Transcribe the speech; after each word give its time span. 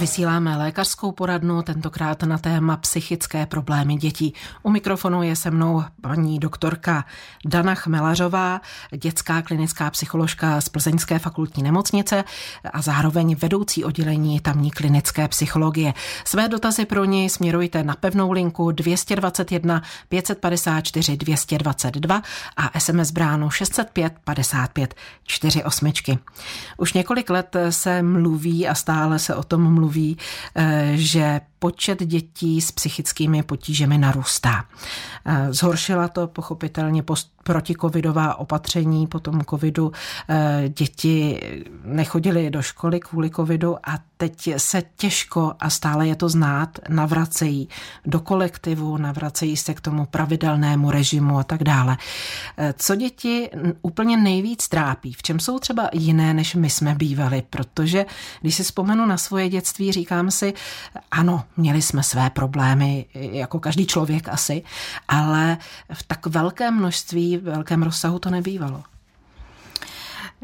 Vysíláme 0.00 0.56
lékařskou 0.56 1.12
poradnu, 1.12 1.62
tentokrát 1.62 2.22
na 2.22 2.38
téma 2.38 2.76
psychické 2.76 3.46
problémy 3.46 3.96
dětí. 3.96 4.34
U 4.62 4.70
mikrofonu 4.70 5.22
je 5.22 5.36
se 5.36 5.50
mnou 5.50 5.84
paní 6.00 6.38
doktorka 6.38 7.04
Dana 7.44 7.74
Chmelařová, 7.74 8.60
dětská 8.96 9.42
klinická 9.42 9.90
psycholožka 9.90 10.60
z 10.60 10.68
Plzeňské 10.68 11.18
fakultní 11.18 11.62
nemocnice 11.62 12.24
a 12.72 12.82
zároveň 12.82 13.36
vedoucí 13.36 13.84
oddělení 13.84 14.40
tamní 14.40 14.70
klinické 14.70 15.28
psychologie. 15.28 15.94
Své 16.24 16.48
dotazy 16.48 16.84
pro 16.84 17.04
něj 17.04 17.30
směrujte 17.30 17.82
na 17.82 17.94
pevnou 17.94 18.32
linku 18.32 18.70
221 18.70 19.82
554 20.08 21.16
222 21.16 22.22
a 22.56 22.80
SMS 22.80 23.10
bránu 23.10 23.50
605 23.50 24.12
55 24.24 24.94
48. 25.24 25.92
Už 26.76 26.92
několik 26.92 27.30
let 27.30 27.56
se 27.70 28.02
mluví 28.02 28.68
a 28.68 28.74
stále 28.74 29.18
se 29.18 29.34
o 29.34 29.42
tom 29.42 29.74
mluví 29.74 29.89
mluví, 29.90 30.16
eh, 30.54 30.92
že 30.94 31.40
počet 31.58 32.02
dětí 32.02 32.60
s 32.60 32.72
psychickými 32.72 33.42
potížemi 33.42 33.98
narůstá. 33.98 34.64
Eh, 35.24 35.52
zhoršila 35.52 36.08
to 36.08 36.26
pochopitelně 36.26 37.02
protikovidová 37.44 38.38
opatření 38.38 39.06
po 39.06 39.20
tom 39.20 39.40
covidu. 39.50 39.92
Eh, 40.28 40.68
děti 40.68 41.40
nechodily 41.84 42.50
do 42.50 42.62
školy 42.62 43.00
kvůli 43.00 43.30
covidu 43.30 43.76
a 43.76 43.98
teď 44.16 44.50
se 44.56 44.82
těžko 44.96 45.52
a 45.60 45.70
stále 45.70 46.08
je 46.08 46.16
to 46.16 46.28
znát, 46.28 46.78
navracejí 46.88 47.68
do 48.06 48.20
kolektivu, 48.20 48.96
navracejí 48.96 49.56
se 49.56 49.74
k 49.74 49.80
tomu 49.80 50.06
pravidelnému 50.06 50.90
režimu 50.90 51.38
a 51.38 51.44
tak 51.44 51.64
dále. 51.64 51.96
Co 52.76 52.96
děti 52.96 53.50
úplně 53.82 54.16
nejvíc 54.16 54.68
trápí? 54.68 55.12
V 55.12 55.22
čem 55.22 55.40
jsou 55.40 55.58
třeba 55.58 55.88
jiné, 55.92 56.34
než 56.34 56.54
my 56.54 56.70
jsme 56.70 56.94
bývali? 56.94 57.42
Protože 57.50 58.06
když 58.40 58.54
si 58.54 58.62
vzpomenu 58.62 59.06
na 59.06 59.16
svoje 59.16 59.48
dětství, 59.48 59.79
říkám 59.88 60.30
si, 60.30 60.54
ano, 61.10 61.44
měli 61.56 61.82
jsme 61.82 62.02
své 62.02 62.30
problémy, 62.30 63.06
jako 63.14 63.60
každý 63.60 63.86
člověk 63.86 64.28
asi, 64.28 64.62
ale 65.08 65.58
v 65.92 66.02
tak 66.02 66.26
velkém 66.26 66.74
množství, 66.76 67.36
velkém 67.36 67.82
rozsahu 67.82 68.18
to 68.18 68.30
nebývalo. 68.30 68.82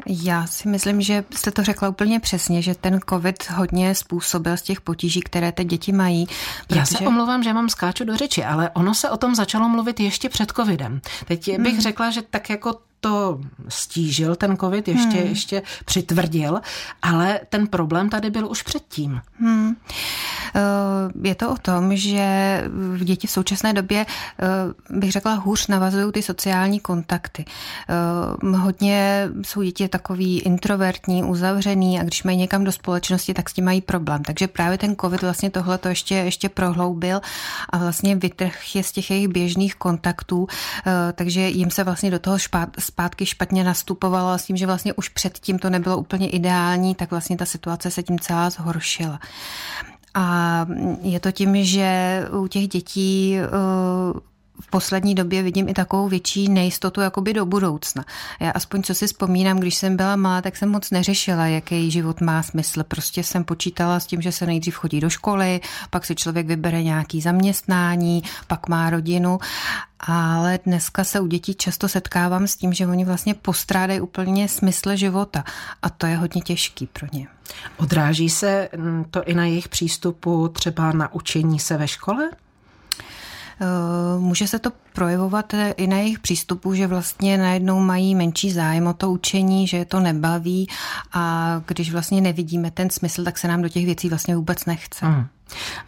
Já 0.05 0.47
si 0.47 0.67
myslím, 0.67 1.01
že 1.01 1.23
jste 1.35 1.51
to 1.51 1.63
řekla 1.63 1.89
úplně 1.89 2.19
přesně, 2.19 2.61
že 2.61 2.75
ten 2.75 2.99
covid 3.09 3.49
hodně 3.49 3.95
způsobil 3.95 4.57
z 4.57 4.61
těch 4.61 4.81
potíží, 4.81 5.21
které 5.21 5.51
ty 5.51 5.63
děti 5.63 5.91
mají. 5.91 6.27
Protože... 6.67 6.79
Já 6.79 6.85
se 6.85 6.99
omlouvám, 6.99 7.43
že 7.43 7.53
mám 7.53 7.69
skáču 7.69 8.03
do 8.03 8.17
řeči, 8.17 8.43
ale 8.43 8.69
ono 8.69 8.95
se 8.95 9.09
o 9.09 9.17
tom 9.17 9.35
začalo 9.35 9.69
mluvit 9.69 9.99
ještě 9.99 10.29
před 10.29 10.51
covidem. 10.51 11.01
Teď 11.25 11.59
bych 11.59 11.73
hmm. 11.73 11.81
řekla, 11.81 12.09
že 12.09 12.21
tak 12.21 12.49
jako 12.49 12.79
to 12.99 13.39
stížil 13.67 14.35
ten 14.35 14.57
covid, 14.57 14.87
ještě, 14.87 15.17
hmm. 15.17 15.27
ještě 15.27 15.61
přitvrdil, 15.85 16.61
ale 17.01 17.39
ten 17.49 17.67
problém 17.67 18.09
tady 18.09 18.29
byl 18.29 18.47
už 18.47 18.61
předtím. 18.63 19.21
Hmm. 19.39 19.75
Eh, 20.55 21.27
je 21.27 21.35
to 21.35 21.51
o 21.51 21.57
tom, 21.57 21.95
že 21.95 22.63
v 22.67 23.03
děti 23.03 23.27
v 23.27 23.31
současné 23.31 23.73
době, 23.73 24.05
eh, 24.05 24.45
bych 24.97 25.11
řekla, 25.11 25.33
hůř 25.33 25.67
navazují 25.67 26.11
ty 26.11 26.21
sociální 26.21 26.79
kontakty. 26.79 27.45
Eh, 27.45 28.57
hodně 28.57 29.29
jsou 29.41 29.61
děti 29.61 29.87
takový 29.87 30.39
introvertní, 30.39 31.23
uzavřený 31.23 31.99
a 31.99 32.03
když 32.03 32.23
mají 32.23 32.37
někam 32.37 32.63
do 32.63 32.71
společnosti, 32.71 33.33
tak 33.33 33.49
s 33.49 33.53
tím 33.53 33.65
mají 33.65 33.81
problém. 33.81 34.23
Takže 34.23 34.47
právě 34.47 34.77
ten 34.77 34.95
covid 35.01 35.21
vlastně 35.21 35.49
tohle 35.49 35.77
to 35.77 35.89
ještě, 35.89 36.15
ještě 36.15 36.49
prohloubil 36.49 37.21
a 37.69 37.77
vlastně 37.77 38.15
vytrh 38.15 38.75
je 38.75 38.83
z 38.83 38.91
těch 38.91 39.11
jejich 39.11 39.27
běžných 39.27 39.75
kontaktů, 39.75 40.47
takže 41.13 41.41
jim 41.41 41.71
se 41.71 41.83
vlastně 41.83 42.11
do 42.11 42.19
toho 42.19 42.39
špát, 42.39 42.69
zpátky 42.87 43.25
špatně 43.25 43.63
nastupovalo 43.63 44.37
s 44.37 44.45
tím, 44.45 44.57
že 44.57 44.65
vlastně 44.65 44.93
už 44.93 45.09
předtím 45.09 45.59
to 45.59 45.69
nebylo 45.69 45.97
úplně 45.97 46.29
ideální, 46.29 46.95
tak 46.95 47.11
vlastně 47.11 47.37
ta 47.37 47.45
situace 47.45 47.91
se 47.91 48.03
tím 48.03 48.19
celá 48.19 48.49
zhoršila. 48.49 49.19
A 50.13 50.65
je 51.01 51.19
to 51.19 51.31
tím, 51.31 51.65
že 51.65 52.21
u 52.31 52.47
těch 52.47 52.67
dětí 52.67 53.37
v 54.61 54.69
poslední 54.69 55.15
době 55.15 55.43
vidím 55.43 55.69
i 55.69 55.73
takovou 55.73 56.09
větší 56.09 56.49
nejistotu 56.49 57.01
jakoby 57.01 57.33
do 57.33 57.45
budoucna. 57.45 58.05
Já 58.39 58.51
aspoň 58.51 58.83
co 58.83 58.95
si 58.95 59.07
vzpomínám, 59.07 59.59
když 59.59 59.75
jsem 59.75 59.97
byla 59.97 60.15
malá, 60.15 60.41
tak 60.41 60.57
jsem 60.57 60.69
moc 60.69 60.91
neřešila, 60.91 61.45
jaký 61.47 61.91
život 61.91 62.21
má 62.21 62.43
smysl. 62.43 62.83
Prostě 62.83 63.23
jsem 63.23 63.43
počítala 63.43 63.99
s 63.99 64.05
tím, 64.05 64.21
že 64.21 64.31
se 64.31 64.45
nejdřív 64.45 64.75
chodí 64.75 64.99
do 64.99 65.09
školy, 65.09 65.61
pak 65.89 66.05
si 66.05 66.15
člověk 66.15 66.47
vybere 66.47 66.83
nějaký 66.83 67.21
zaměstnání, 67.21 68.23
pak 68.47 68.67
má 68.67 68.89
rodinu. 68.89 69.39
Ale 69.99 70.59
dneska 70.65 71.03
se 71.03 71.19
u 71.19 71.27
dětí 71.27 71.55
často 71.55 71.89
setkávám 71.89 72.47
s 72.47 72.55
tím, 72.55 72.73
že 72.73 72.87
oni 72.87 73.05
vlastně 73.05 73.33
postrádají 73.33 74.01
úplně 74.01 74.49
smysl 74.49 74.95
života 74.95 75.43
a 75.81 75.89
to 75.89 76.05
je 76.05 76.17
hodně 76.17 76.41
těžký 76.41 76.87
pro 76.87 77.07
ně. 77.11 77.27
Odráží 77.77 78.29
se 78.29 78.69
to 79.11 79.23
i 79.23 79.33
na 79.33 79.45
jejich 79.45 79.69
přístupu 79.69 80.47
třeba 80.47 80.91
na 80.91 81.13
učení 81.13 81.59
se 81.59 81.77
ve 81.77 81.87
škole? 81.87 82.29
Eh, 83.61 84.19
může 84.19 84.47
se 84.47 84.59
to 84.59 84.71
projevovat 84.93 85.53
i 85.77 85.87
na 85.87 85.97
jejich 85.97 86.19
přístupu, 86.19 86.73
že 86.73 86.87
vlastně 86.87 87.37
najednou 87.37 87.79
mají 87.79 88.15
menší 88.15 88.51
zájem 88.51 88.87
o 88.87 88.93
to 88.93 89.11
učení, 89.11 89.67
že 89.67 89.77
je 89.77 89.85
to 89.85 89.99
nebaví 89.99 90.67
a 91.13 91.61
když 91.67 91.91
vlastně 91.91 92.21
nevidíme 92.21 92.71
ten 92.71 92.89
smysl, 92.89 93.23
tak 93.23 93.37
se 93.37 93.47
nám 93.47 93.61
do 93.61 93.69
těch 93.69 93.85
věcí 93.85 94.09
vlastně 94.09 94.35
vůbec 94.35 94.65
nechce. 94.65 95.05
Hmm. 95.05 95.27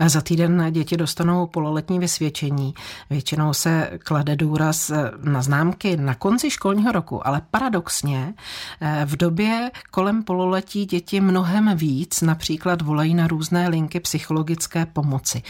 Za 0.08 0.22
týden 0.22 0.66
děti 0.72 0.98
dostanou 0.98 1.48
pololetní 1.48 2.00
vysvědčení. 2.00 2.74
Většinou 3.10 3.54
se 3.54 3.92
klade 4.04 4.36
důraz 4.36 4.92
na 5.24 5.42
známky 5.42 5.98
na 5.98 6.16
konci 6.16 6.52
školního 6.52 6.92
roku, 6.92 7.28
ale 7.28 7.42
paradoxně 7.52 8.34
eh, 8.82 9.02
v 9.06 9.18
době 9.18 9.72
kolem 9.92 10.24
pololetí 10.24 10.86
děti 10.86 11.22
mnohem 11.22 11.78
víc 11.78 12.22
například 12.22 12.82
volají 12.82 13.14
na 13.14 13.28
různé 13.28 13.70
linky 13.70 14.00
psychologické 14.00 14.86
pomoci. 14.86 15.44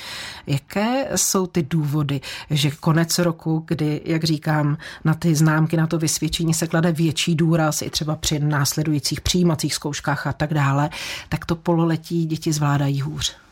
Jaké 0.48 1.08
jsou 1.16 1.48
ty 1.48 1.64
důvody, 1.64 2.22
že 2.50 2.72
konec 2.72 3.20
roku, 3.20 3.64
kdy, 3.68 4.02
jak 4.06 4.24
říkám, 4.24 4.78
na 5.06 5.14
ty 5.14 5.36
známky, 5.36 5.78
na 5.78 5.88
to 5.88 5.98
vysvědčení 5.98 6.54
se 6.54 6.68
klade 6.68 6.92
větší 6.92 7.36
důraz 7.36 7.82
i 7.82 7.90
třeba 7.90 8.16
při 8.16 8.40
následujících 8.40 9.22
přijímacích 9.22 9.76
zkouškách 9.76 10.28
a 10.28 10.34
tak 10.34 10.54
dále, 10.54 10.90
tak 11.30 11.46
to 11.46 11.56
pololetí 11.56 12.26
děti 12.26 12.54
zvládají 12.54 13.02
hůř? 13.02 13.49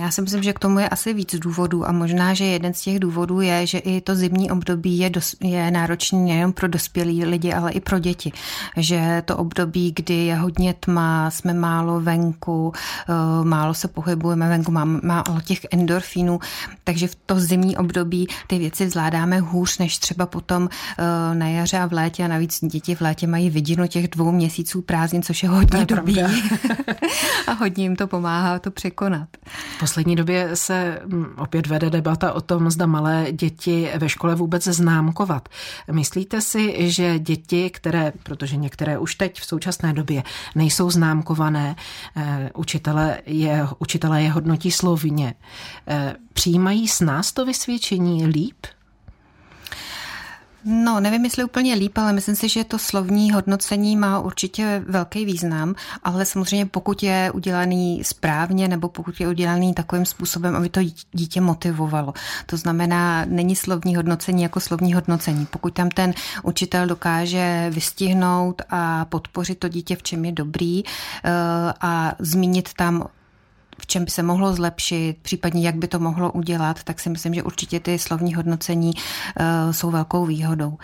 Já 0.00 0.10
si 0.10 0.22
myslím, 0.22 0.42
že 0.42 0.52
k 0.52 0.58
tomu 0.58 0.78
je 0.78 0.88
asi 0.88 1.14
víc 1.14 1.34
důvodů 1.34 1.88
a 1.88 1.92
možná, 1.92 2.34
že 2.34 2.44
jeden 2.44 2.74
z 2.74 2.80
těch 2.80 3.00
důvodů 3.00 3.40
je, 3.40 3.66
že 3.66 3.78
i 3.78 4.00
to 4.00 4.14
zimní 4.14 4.50
období 4.50 4.98
je, 4.98 5.10
dos, 5.10 5.36
je 5.40 5.70
náročný 5.70 6.24
nejen 6.24 6.52
pro 6.52 6.68
dospělí 6.68 7.24
lidi, 7.24 7.52
ale 7.52 7.72
i 7.72 7.80
pro 7.80 7.98
děti. 7.98 8.32
Že 8.76 9.22
to 9.24 9.36
období, 9.36 9.92
kdy 9.96 10.14
je 10.14 10.36
hodně 10.36 10.74
tma, 10.74 11.30
jsme 11.30 11.54
málo 11.54 12.00
venku, 12.00 12.72
eh, 13.08 13.44
málo 13.44 13.74
se 13.74 13.88
pohybujeme 13.88 14.48
venku, 14.48 14.72
máme 14.72 15.00
málo 15.02 15.40
těch 15.44 15.60
endorfínů, 15.70 16.40
takže 16.84 17.08
v 17.08 17.14
to 17.26 17.40
zimní 17.40 17.76
období 17.76 18.26
ty 18.46 18.58
věci 18.58 18.90
zvládáme 18.90 19.40
hůř, 19.40 19.78
než 19.78 19.98
třeba 19.98 20.26
potom 20.26 20.68
eh, 20.98 21.34
na 21.34 21.48
jaře 21.48 21.78
a 21.78 21.86
v 21.86 21.92
létě 21.92 22.24
a 22.24 22.28
navíc 22.28 22.64
děti 22.64 22.94
v 22.94 23.00
létě 23.00 23.26
mají 23.26 23.50
vidinu 23.50 23.86
těch 23.86 24.08
dvou 24.08 24.32
měsíců 24.32 24.82
prázdnin, 24.82 25.22
což 25.22 25.42
je 25.42 25.48
hodně 25.48 25.86
dobí 25.86 26.22
a 27.46 27.52
hodně 27.52 27.84
jim 27.84 27.96
to 27.96 28.06
pomáhá 28.06 28.58
to 28.58 28.70
překonat. 28.70 29.28
V 29.76 29.78
poslední 29.78 30.16
době 30.16 30.56
se 30.56 31.00
mm, 31.06 31.26
opět 31.36 31.66
vede 31.66 31.90
debata 31.90 32.32
o 32.32 32.40
tom, 32.40 32.70
zda 32.70 32.86
malé 32.86 33.26
děti 33.32 33.88
ve 33.98 34.08
škole 34.08 34.34
vůbec 34.34 34.64
známkovat. 34.64 35.48
Myslíte 35.92 36.40
si, 36.40 36.90
že 36.90 37.18
děti, 37.18 37.70
které, 37.70 38.12
protože 38.22 38.56
některé 38.56 38.98
už 38.98 39.14
teď 39.14 39.40
v 39.40 39.46
současné 39.46 39.92
době 39.92 40.22
nejsou 40.54 40.90
známkované, 40.90 41.76
eh, 42.16 42.50
učitele 42.54 43.18
je, 43.26 43.66
učitele 43.78 44.22
je 44.22 44.30
hodnotí 44.30 44.70
slovně, 44.70 45.34
eh, 45.88 46.16
přijímají 46.32 46.88
s 46.88 47.00
nás 47.00 47.32
to 47.32 47.44
vysvědčení 47.44 48.26
líp? 48.26 48.66
No, 50.68 51.00
nevím, 51.00 51.24
jestli 51.24 51.44
úplně 51.44 51.74
líp, 51.74 51.98
ale 51.98 52.12
myslím 52.12 52.36
si, 52.36 52.48
že 52.48 52.64
to 52.64 52.78
slovní 52.78 53.30
hodnocení 53.32 53.96
má 53.96 54.20
určitě 54.20 54.82
velký 54.88 55.24
význam, 55.24 55.74
ale 56.02 56.24
samozřejmě 56.24 56.66
pokud 56.66 57.02
je 57.02 57.30
udělaný 57.34 58.04
správně 58.04 58.68
nebo 58.68 58.88
pokud 58.88 59.20
je 59.20 59.28
udělaný 59.28 59.74
takovým 59.74 60.06
způsobem, 60.06 60.56
aby 60.56 60.68
to 60.68 60.80
dítě 61.12 61.40
motivovalo. 61.40 62.12
To 62.46 62.56
znamená, 62.56 63.24
není 63.24 63.56
slovní 63.56 63.96
hodnocení 63.96 64.42
jako 64.42 64.60
slovní 64.60 64.94
hodnocení. 64.94 65.46
Pokud 65.46 65.74
tam 65.74 65.88
ten 65.88 66.14
učitel 66.42 66.86
dokáže 66.86 67.70
vystihnout 67.70 68.62
a 68.70 69.04
podpořit 69.04 69.58
to 69.58 69.68
dítě, 69.68 69.96
v 69.96 70.02
čem 70.02 70.24
je 70.24 70.32
dobrý 70.32 70.82
eh, 70.84 71.30
a 71.80 72.12
zmínit 72.18 72.74
tam 72.74 73.08
v 73.78 73.86
čem 73.86 74.04
by 74.04 74.10
se 74.10 74.22
mohlo 74.22 74.52
zlepšit, 74.52 75.16
případně 75.22 75.62
jak 75.62 75.76
by 75.76 75.88
to 75.88 75.98
mohlo 75.98 76.32
udělat, 76.32 76.82
tak 76.84 77.00
si 77.00 77.10
myslím, 77.10 77.34
že 77.34 77.42
určitě 77.42 77.80
ty 77.80 77.98
slovní 77.98 78.34
hodnocení 78.34 78.92
uh, 78.94 79.72
jsou 79.72 79.90
velkou 79.90 80.26
výhodou. 80.26 80.68
Uh, 80.68 80.76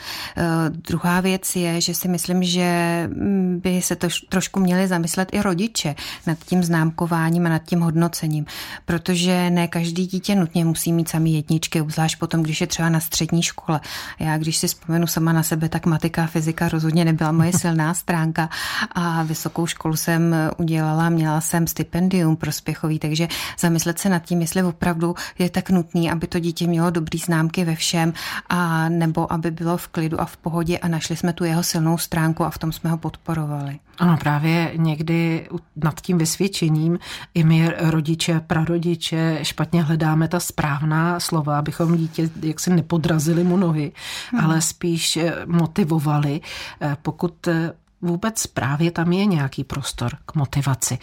druhá 0.68 1.20
věc 1.20 1.56
je, 1.56 1.80
že 1.80 1.94
si 1.94 2.08
myslím, 2.08 2.42
že 2.42 3.02
mm, 3.12 3.60
by 3.62 3.82
se 3.82 3.96
to 3.96 4.08
trošku 4.28 4.60
měli 4.60 4.88
zamyslet 4.88 5.28
i 5.32 5.42
rodiče 5.42 5.94
nad 6.26 6.38
tím 6.38 6.62
známkováním 6.62 7.46
a 7.46 7.48
nad 7.48 7.62
tím 7.62 7.80
hodnocením, 7.80 8.46
protože 8.84 9.50
ne 9.50 9.68
každý 9.68 10.06
dítě 10.06 10.34
nutně 10.34 10.64
musí 10.64 10.92
mít 10.92 11.08
sami 11.08 11.30
jedničky, 11.30 11.80
obzvlášť 11.80 12.18
potom, 12.18 12.42
když 12.42 12.60
je 12.60 12.66
třeba 12.66 12.88
na 12.88 13.00
střední 13.00 13.42
škole. 13.42 13.80
Já, 14.18 14.38
když 14.38 14.56
si 14.56 14.68
vzpomenu 14.68 15.06
sama 15.06 15.32
na 15.32 15.42
sebe, 15.42 15.68
tak 15.68 15.86
matika 15.86 16.24
a 16.24 16.26
fyzika 16.26 16.68
rozhodně 16.68 17.04
nebyla 17.04 17.32
moje 17.32 17.52
silná 17.52 17.94
stránka 17.94 18.48
a 18.92 19.22
vysokou 19.22 19.66
školu 19.66 19.96
jsem 19.96 20.34
udělala, 20.56 21.08
měla 21.08 21.40
jsem 21.40 21.66
stipendium 21.66 22.36
prospěchový, 22.82 22.99
takže 22.99 23.29
zamyslet 23.58 23.99
se 23.99 24.08
nad 24.08 24.23
tím, 24.23 24.40
jestli 24.40 24.62
opravdu 24.62 25.14
je 25.38 25.50
tak 25.50 25.70
nutný, 25.70 26.11
aby 26.11 26.26
to 26.26 26.38
dítě 26.38 26.67
mělo 26.67 26.90
dobrý 26.90 27.19
známky 27.19 27.64
ve 27.64 27.75
všem 27.75 28.12
a 28.49 28.88
nebo 28.88 29.32
aby 29.32 29.50
bylo 29.50 29.76
v 29.76 29.88
klidu 29.88 30.20
a 30.20 30.25
v 30.25 30.37
pohodě 30.37 30.79
a 30.79 30.88
našli 30.88 31.17
jsme 31.17 31.32
tu 31.32 31.44
jeho 31.44 31.62
silnou 31.62 31.99
stránku 31.99 32.44
a 32.44 32.50
v 32.50 32.58
tom 32.58 32.73
jsme 32.73 32.90
ho 32.90 32.99
podporovali. 32.99 33.79
Ano, 33.99 34.17
právě 34.17 34.73
někdy 34.76 35.49
nad 35.76 36.00
tím 36.00 36.19
vysvědčením 36.19 36.99
i 37.34 37.44
my 37.44 37.69
rodiče, 37.79 38.40
prarodiče 38.40 39.38
špatně 39.43 39.82
hledáme 39.82 40.28
ta 40.28 40.40
správná 40.40 41.20
slova, 41.20 41.58
abychom 41.58 41.96
dítě 41.96 42.31
jaksi 42.43 42.70
nepodrazili 42.70 43.44
mu 43.44 43.56
nohy, 43.56 43.93
hmm. 44.32 44.44
ale 44.44 44.61
spíš 44.61 45.17
eh, 45.17 45.35
motivovali, 45.46 46.40
eh, 46.81 46.96
pokud 47.02 47.49
eh, 47.49 47.73
vůbec 48.02 48.46
právě 48.46 48.90
tam 48.90 49.12
je 49.12 49.26
nějaký 49.26 49.64
prostor 49.64 50.11
k 50.26 50.35
motivaci. 50.35 50.99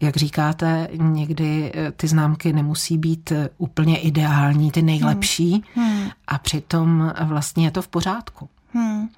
Jak 0.00 0.16
říkáte, 0.16 0.88
někdy 0.92 1.72
ty 1.96 2.08
známky 2.08 2.52
nemusí 2.52 2.98
být 2.98 3.32
úplně 3.58 3.98
ideální, 3.98 4.70
ty 4.70 4.82
nejlepší 4.82 5.64
hmm. 5.74 5.86
Hmm. 5.88 6.10
a 6.26 6.38
přitom 6.38 7.12
vlastně 7.24 7.66
je 7.66 7.70
to 7.70 7.82
v 7.82 7.88
pořádku. 7.88 8.48
Hmm. 8.72 9.08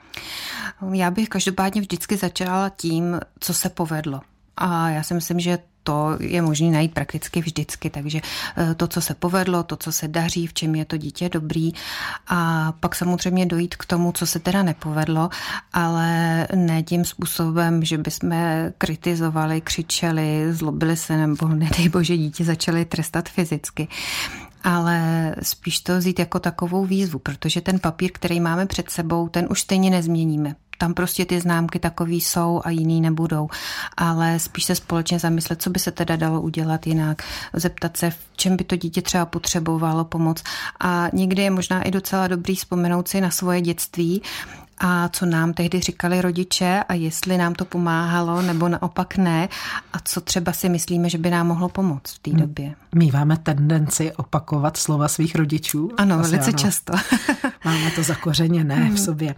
Já 0.92 1.10
bych 1.10 1.28
každopádně 1.28 1.80
vždycky 1.80 2.16
začala 2.16 2.68
tím, 2.68 3.20
co 3.40 3.54
se 3.54 3.68
povedlo. 3.68 4.20
A 4.56 4.88
já 4.88 5.02
si 5.02 5.14
myslím, 5.14 5.40
že 5.40 5.58
to 5.84 6.16
je 6.20 6.42
možné 6.42 6.70
najít 6.70 6.94
prakticky 6.94 7.40
vždycky, 7.40 7.90
takže 7.90 8.20
eh, 8.56 8.74
to, 8.74 8.86
co 8.86 9.00
se 9.00 9.14
povedlo, 9.14 9.62
to, 9.62 9.76
co 9.76 9.92
se 9.92 10.08
daří, 10.08 10.46
v 10.46 10.54
čem 10.54 10.74
je 10.74 10.84
to 10.84 10.96
dítě 10.96 11.28
dobrý. 11.28 11.72
A 12.28 12.72
pak 12.80 12.94
samozřejmě 12.94 13.46
dojít 13.46 13.76
k 13.76 13.84
tomu, 13.84 14.12
co 14.12 14.26
se 14.26 14.38
teda 14.38 14.62
nepovedlo, 14.62 15.30
ale 15.72 16.48
ne 16.54 16.82
tím 16.82 17.04
způsobem, 17.04 17.84
že 17.84 17.98
bychom 17.98 18.34
kritizovali, 18.78 19.60
křičeli, 19.60 20.46
zlobili 20.50 20.96
se 20.96 21.16
nebo 21.16 21.48
nedej 21.48 21.88
bože 21.88 22.16
dítě 22.16 22.44
začali 22.44 22.84
trestat 22.84 23.28
fyzicky. 23.28 23.88
Ale 24.64 25.34
spíš 25.42 25.80
to 25.80 25.98
vzít 25.98 26.18
jako 26.18 26.40
takovou 26.40 26.84
výzvu, 26.84 27.18
protože 27.18 27.60
ten 27.60 27.78
papír, 27.78 28.10
který 28.14 28.40
máme 28.40 28.66
před 28.66 28.90
sebou, 28.90 29.28
ten 29.28 29.46
už 29.50 29.60
stejně 29.60 29.90
nezměníme 29.90 30.54
tam 30.82 30.94
prostě 30.94 31.24
ty 31.24 31.40
známky 31.40 31.78
takový 31.78 32.20
jsou 32.20 32.60
a 32.64 32.70
jiný 32.70 33.00
nebudou. 33.00 33.48
Ale 33.96 34.38
spíš 34.38 34.64
se 34.64 34.74
společně 34.74 35.18
zamyslet, 35.18 35.62
co 35.62 35.70
by 35.70 35.78
se 35.78 35.90
teda 35.90 36.16
dalo 36.16 36.40
udělat 36.40 36.86
jinak, 36.86 37.22
zeptat 37.52 37.96
se, 37.96 38.10
v 38.10 38.16
čem 38.36 38.56
by 38.56 38.64
to 38.64 38.76
dítě 38.76 39.02
třeba 39.02 39.26
potřebovalo 39.26 40.04
pomoc. 40.04 40.42
A 40.80 41.08
někdy 41.12 41.42
je 41.42 41.50
možná 41.50 41.82
i 41.82 41.90
docela 41.90 42.28
dobrý 42.28 42.56
vzpomenout 42.56 43.08
si 43.08 43.20
na 43.20 43.30
svoje 43.30 43.60
dětství, 43.60 44.22
a 44.78 45.08
co 45.08 45.26
nám 45.26 45.52
tehdy 45.52 45.80
říkali 45.80 46.22
rodiče 46.22 46.82
a 46.88 46.94
jestli 46.94 47.38
nám 47.38 47.54
to 47.54 47.64
pomáhalo 47.64 48.42
nebo 48.42 48.68
naopak 48.68 49.16
ne 49.16 49.48
a 49.92 49.98
co 50.04 50.20
třeba 50.20 50.52
si 50.52 50.68
myslíme, 50.68 51.10
že 51.10 51.18
by 51.18 51.30
nám 51.30 51.46
mohlo 51.46 51.68
pomoct 51.68 52.14
v 52.14 52.18
té 52.18 52.30
době. 52.30 52.74
Míváme 52.94 53.36
tendenci 53.36 54.12
opakovat 54.12 54.76
slova 54.76 55.08
svých 55.08 55.34
rodičů? 55.34 55.90
Ano, 55.96 56.18
Asi 56.18 56.30
velice 56.30 56.50
ano. 56.50 56.58
často. 56.58 56.92
Máme 57.64 57.90
to 57.90 58.02
zakořeněné 58.02 58.74
v 58.74 58.78
hmm. 58.78 58.96
sobě. 58.96 59.34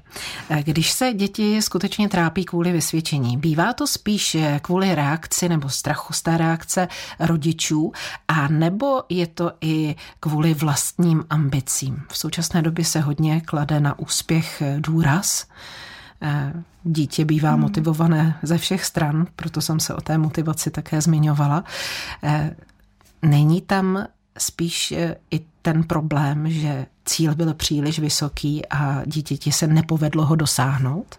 Eh, 0.50 0.62
když 0.62 0.92
se 0.92 1.12
děti 1.12 1.62
skutečně 1.62 2.08
trápí 2.08 2.44
kvůli 2.44 2.72
vysvědčení, 2.72 3.36
bývá 3.36 3.72
to 3.72 3.86
spíš 3.86 4.34
eh, 4.34 4.60
kvůli 4.62 4.94
reakci 4.94 5.48
nebo 5.48 5.68
strachu 5.68 6.12
z 6.12 6.22
té 6.22 6.36
reakce 6.36 6.88
rodičů 7.18 7.92
a 8.28 8.48
nebo 8.48 9.02
je 9.08 9.26
to 9.26 9.52
i 9.60 9.96
kvůli 10.20 10.54
vlastním 10.54 11.24
ambicím? 11.30 12.02
V 12.08 12.18
současné 12.18 12.62
době 12.62 12.84
se 12.84 13.00
hodně 13.00 13.40
klade 13.40 13.80
na 13.80 13.98
úspěch 13.98 14.62
eh, 14.62 14.80
důraz. 15.24 15.46
Dítě 16.84 17.24
bývá 17.24 17.50
hmm. 17.50 17.60
motivované 17.60 18.38
ze 18.42 18.58
všech 18.58 18.84
stran, 18.84 19.26
proto 19.36 19.60
jsem 19.60 19.80
se 19.80 19.94
o 19.94 20.00
té 20.00 20.18
motivaci 20.18 20.70
také 20.70 21.00
zmiňovala. 21.00 21.64
Není 23.22 23.60
tam 23.60 24.06
spíš 24.38 24.94
i 25.30 25.40
ten 25.62 25.84
problém, 25.84 26.50
že 26.50 26.86
cíl 27.04 27.34
byl 27.34 27.54
příliš 27.54 27.98
vysoký 27.98 28.66
a 28.66 29.02
dítěti 29.06 29.52
se 29.52 29.66
nepovedlo 29.66 30.26
ho 30.26 30.36
dosáhnout? 30.36 31.18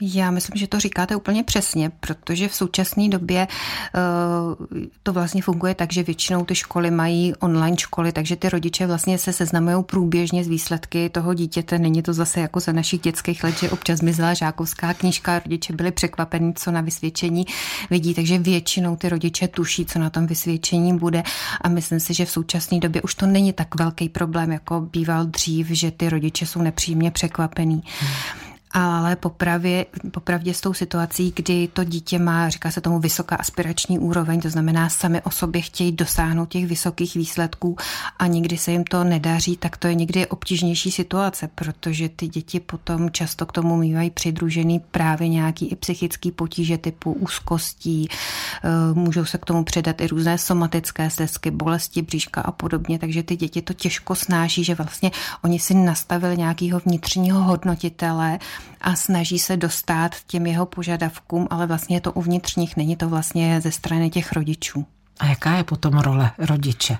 Já 0.00 0.30
myslím, 0.30 0.56
že 0.56 0.66
to 0.66 0.80
říkáte 0.80 1.16
úplně 1.16 1.44
přesně, 1.44 1.90
protože 2.00 2.48
v 2.48 2.54
současné 2.54 3.08
době 3.08 3.48
uh, 3.48 4.76
to 5.02 5.12
vlastně 5.12 5.42
funguje 5.42 5.74
tak, 5.74 5.92
že 5.92 6.02
většinou 6.02 6.44
ty 6.44 6.54
školy 6.54 6.90
mají 6.90 7.34
online 7.34 7.76
školy, 7.78 8.12
takže 8.12 8.36
ty 8.36 8.48
rodiče 8.48 8.86
vlastně 8.86 9.18
se 9.18 9.32
seznamují 9.32 9.84
průběžně 9.84 10.44
z 10.44 10.48
výsledky 10.48 11.08
toho 11.08 11.34
dítěte. 11.34 11.78
Není 11.78 12.02
to 12.02 12.12
zase 12.12 12.40
jako 12.40 12.60
za 12.60 12.72
našich 12.72 13.00
dětských 13.00 13.44
let, 13.44 13.58
že 13.58 13.70
občas 13.70 13.98
zmizela 13.98 14.34
žákovská 14.34 14.94
knížka, 14.94 15.38
rodiče 15.38 15.72
byli 15.72 15.90
překvapení, 15.90 16.54
co 16.54 16.70
na 16.70 16.80
vysvědčení 16.80 17.46
vidí, 17.90 18.14
takže 18.14 18.38
většinou 18.38 18.96
ty 18.96 19.08
rodiče 19.08 19.48
tuší, 19.48 19.86
co 19.86 19.98
na 19.98 20.10
tom 20.10 20.26
vysvědčení 20.26 20.98
bude 20.98 21.22
a 21.60 21.68
myslím 21.68 22.00
si, 22.00 22.14
že 22.14 22.24
v 22.24 22.30
současné 22.30 22.78
době 22.78 23.02
už 23.02 23.14
to 23.14 23.26
není 23.26 23.52
tak 23.52 23.74
velký 23.74 24.08
problém, 24.08 24.52
jako 24.52 24.80
býval 24.80 25.24
dřív, 25.26 25.66
že 25.70 25.90
ty 25.90 26.08
rodiče 26.08 26.46
jsou 26.46 26.62
nepříjemně 26.62 27.10
překvapení. 27.10 27.82
Hmm 28.00 28.49
ale 28.72 29.16
popravě, 29.16 29.86
popravdě 30.10 30.54
s 30.54 30.60
tou 30.60 30.74
situací, 30.74 31.32
kdy 31.36 31.68
to 31.72 31.84
dítě 31.84 32.18
má, 32.18 32.48
říká 32.48 32.70
se 32.70 32.80
tomu 32.80 32.98
vysoká 33.00 33.36
aspirační 33.36 33.98
úroveň, 33.98 34.40
to 34.40 34.50
znamená 34.50 34.88
sami 34.88 35.22
o 35.22 35.30
sobě 35.30 35.62
chtějí 35.62 35.92
dosáhnout 35.92 36.48
těch 36.48 36.66
vysokých 36.66 37.14
výsledků 37.14 37.76
a 38.18 38.26
nikdy 38.26 38.58
se 38.58 38.72
jim 38.72 38.84
to 38.84 39.04
nedaří, 39.04 39.56
tak 39.56 39.76
to 39.76 39.86
je 39.86 39.94
někdy 39.94 40.26
obtížnější 40.26 40.90
situace, 40.90 41.48
protože 41.54 42.08
ty 42.08 42.28
děti 42.28 42.60
potom 42.60 43.10
často 43.10 43.46
k 43.46 43.52
tomu 43.52 43.76
mývají 43.76 44.10
přidružený 44.10 44.80
právě 44.90 45.28
nějaký 45.28 45.66
i 45.66 45.76
psychický 45.76 46.32
potíže 46.32 46.78
typu 46.78 47.12
úzkostí, 47.12 48.08
eh, 48.08 48.68
můžou 48.94 49.24
se 49.24 49.38
k 49.38 49.44
tomu 49.44 49.64
předat 49.64 50.00
i 50.00 50.06
různé 50.06 50.38
somatické 50.38 51.10
stezky, 51.10 51.50
bolesti 51.50 52.02
bříška 52.02 52.40
a 52.40 52.52
podobně, 52.52 52.98
takže 52.98 53.22
ty 53.22 53.36
děti 53.36 53.62
to 53.62 53.72
těžko 53.72 54.14
snáší, 54.14 54.64
že 54.64 54.74
vlastně 54.74 55.10
oni 55.44 55.58
si 55.58 55.74
nastavili 55.74 56.36
nějakého 56.36 56.80
vnitřního 56.86 57.42
hodnotitele, 57.42 58.38
a 58.80 58.96
snaží 58.96 59.38
se 59.38 59.56
dostat 59.56 60.16
těm 60.26 60.46
jeho 60.46 60.66
požadavkům, 60.66 61.46
ale 61.50 61.66
vlastně 61.66 61.96
je 61.96 62.00
to 62.00 62.12
uvnitř 62.12 62.56
nich, 62.56 62.76
není 62.76 62.96
to 62.96 63.08
vlastně 63.08 63.60
ze 63.60 63.72
strany 63.72 64.10
těch 64.10 64.32
rodičů. 64.32 64.86
A 65.20 65.26
jaká 65.26 65.56
je 65.56 65.64
potom 65.64 65.98
role 65.98 66.30
rodiče? 66.38 66.98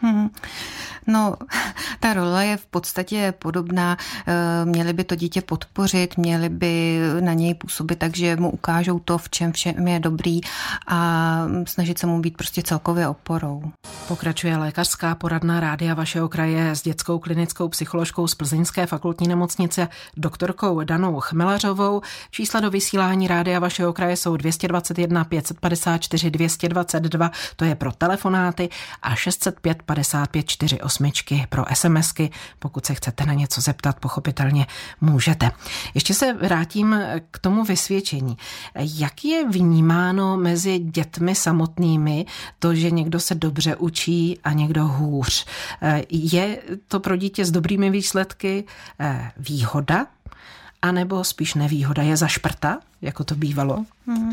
Hmm. 0.00 0.30
No, 1.08 1.34
ta 2.00 2.14
role 2.14 2.46
je 2.46 2.56
v 2.56 2.66
podstatě 2.66 3.34
podobná. 3.38 3.96
Eh, 4.26 4.64
měli 4.64 4.92
by 4.92 5.04
to 5.04 5.14
dítě 5.14 5.42
podpořit, 5.42 6.16
měli 6.16 6.48
by 6.48 7.00
na 7.20 7.32
něj 7.32 7.54
působit 7.54 7.98
tak, 7.98 8.16
že 8.16 8.36
mu 8.36 8.50
ukážou 8.50 8.98
to, 8.98 9.18
v 9.18 9.30
čem 9.30 9.52
všem 9.52 9.88
je 9.88 10.00
dobrý 10.00 10.40
a 10.86 11.46
snažit 11.64 11.98
se 11.98 12.06
mu 12.06 12.20
být 12.20 12.36
prostě 12.36 12.62
celkově 12.62 13.08
oporou. 13.08 13.62
Pokračuje 14.08 14.56
lékařská 14.56 15.14
poradna 15.14 15.60
rádia 15.60 15.94
vašeho 15.94 16.28
kraje 16.28 16.70
s 16.70 16.82
dětskou 16.82 17.18
klinickou 17.18 17.68
psycholožkou 17.68 18.26
z 18.26 18.34
Plzeňské 18.34 18.86
fakultní 18.86 19.28
nemocnice 19.28 19.88
doktorkou 20.16 20.84
Danou 20.84 21.20
Chmelařovou. 21.20 22.00
Čísla 22.30 22.60
do 22.60 22.70
vysílání 22.70 23.28
rádia 23.28 23.58
vašeho 23.58 23.92
kraje 23.92 24.16
jsou 24.16 24.36
221 24.36 25.24
554 25.24 26.30
222, 26.30 27.30
to 27.56 27.64
je 27.64 27.74
pro 27.74 27.92
telefonáty 27.92 28.68
a 29.02 29.14
605 29.14 29.82
55 29.82 30.46
48 30.46 30.97
pro 31.48 31.64
SMSky. 31.74 32.30
Pokud 32.58 32.86
se 32.86 32.94
chcete 32.94 33.26
na 33.26 33.34
něco 33.34 33.60
zeptat, 33.60 34.00
pochopitelně 34.00 34.66
můžete. 35.00 35.50
Ještě 35.94 36.14
se 36.14 36.32
vrátím 36.32 37.00
k 37.30 37.38
tomu 37.38 37.64
vysvědčení. 37.64 38.36
Jak 38.74 39.24
je 39.24 39.48
vnímáno 39.48 40.36
mezi 40.36 40.78
dětmi 40.78 41.34
samotnými 41.34 42.26
to, 42.58 42.74
že 42.74 42.90
někdo 42.90 43.20
se 43.20 43.34
dobře 43.34 43.76
učí 43.76 44.38
a 44.44 44.52
někdo 44.52 44.86
hůř? 44.86 45.46
Je 46.10 46.58
to 46.88 47.00
pro 47.00 47.16
dítě 47.16 47.44
s 47.44 47.50
dobrými 47.50 47.90
výsledky 47.90 48.64
eh, 49.00 49.30
výhoda 49.36 50.06
anebo 50.82 51.24
spíš 51.24 51.54
nevýhoda 51.54 52.02
je 52.02 52.16
zašprta, 52.16 52.78
jako 53.02 53.24
to 53.24 53.34
bývalo? 53.34 53.84
Hmm. 54.06 54.32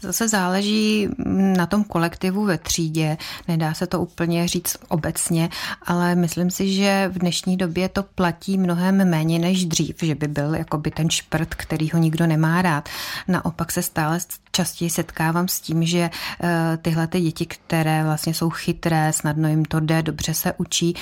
Zase 0.00 0.28
záleží 0.28 1.08
na 1.56 1.66
tom 1.66 1.84
kolektivu 1.84 2.44
ve 2.44 2.58
třídě. 2.58 3.16
Nedá 3.48 3.74
se 3.74 3.86
to 3.86 4.00
úplně 4.00 4.48
říct 4.48 4.76
obecně, 4.88 5.48
ale 5.82 6.14
myslím 6.14 6.50
si, 6.50 6.72
že 6.72 7.10
v 7.12 7.18
dnešní 7.18 7.56
době 7.56 7.88
to 7.88 8.02
platí 8.02 8.58
mnohem 8.58 9.10
méně 9.10 9.38
než 9.38 9.64
dřív, 9.64 9.96
že 10.02 10.14
by 10.14 10.28
byl 10.28 10.54
jakoby 10.54 10.90
ten 10.90 11.10
šprt, 11.10 11.54
který 11.54 11.90
ho 11.90 11.98
nikdo 11.98 12.26
nemá 12.26 12.62
rád. 12.62 12.88
Naopak 13.28 13.72
se 13.72 13.82
stále 13.82 14.18
častěji 14.52 14.90
setkávám 14.90 15.48
s 15.48 15.60
tím, 15.60 15.84
že 15.86 16.10
eh, 16.40 16.78
tyhle 16.82 17.06
ty 17.06 17.20
děti, 17.20 17.46
které 17.46 18.04
vlastně 18.04 18.34
jsou 18.34 18.50
chytré, 18.50 19.12
snadno 19.12 19.48
jim 19.48 19.64
to 19.64 19.80
jde, 19.80 20.02
dobře 20.02 20.34
se 20.34 20.52
učí, 20.56 20.94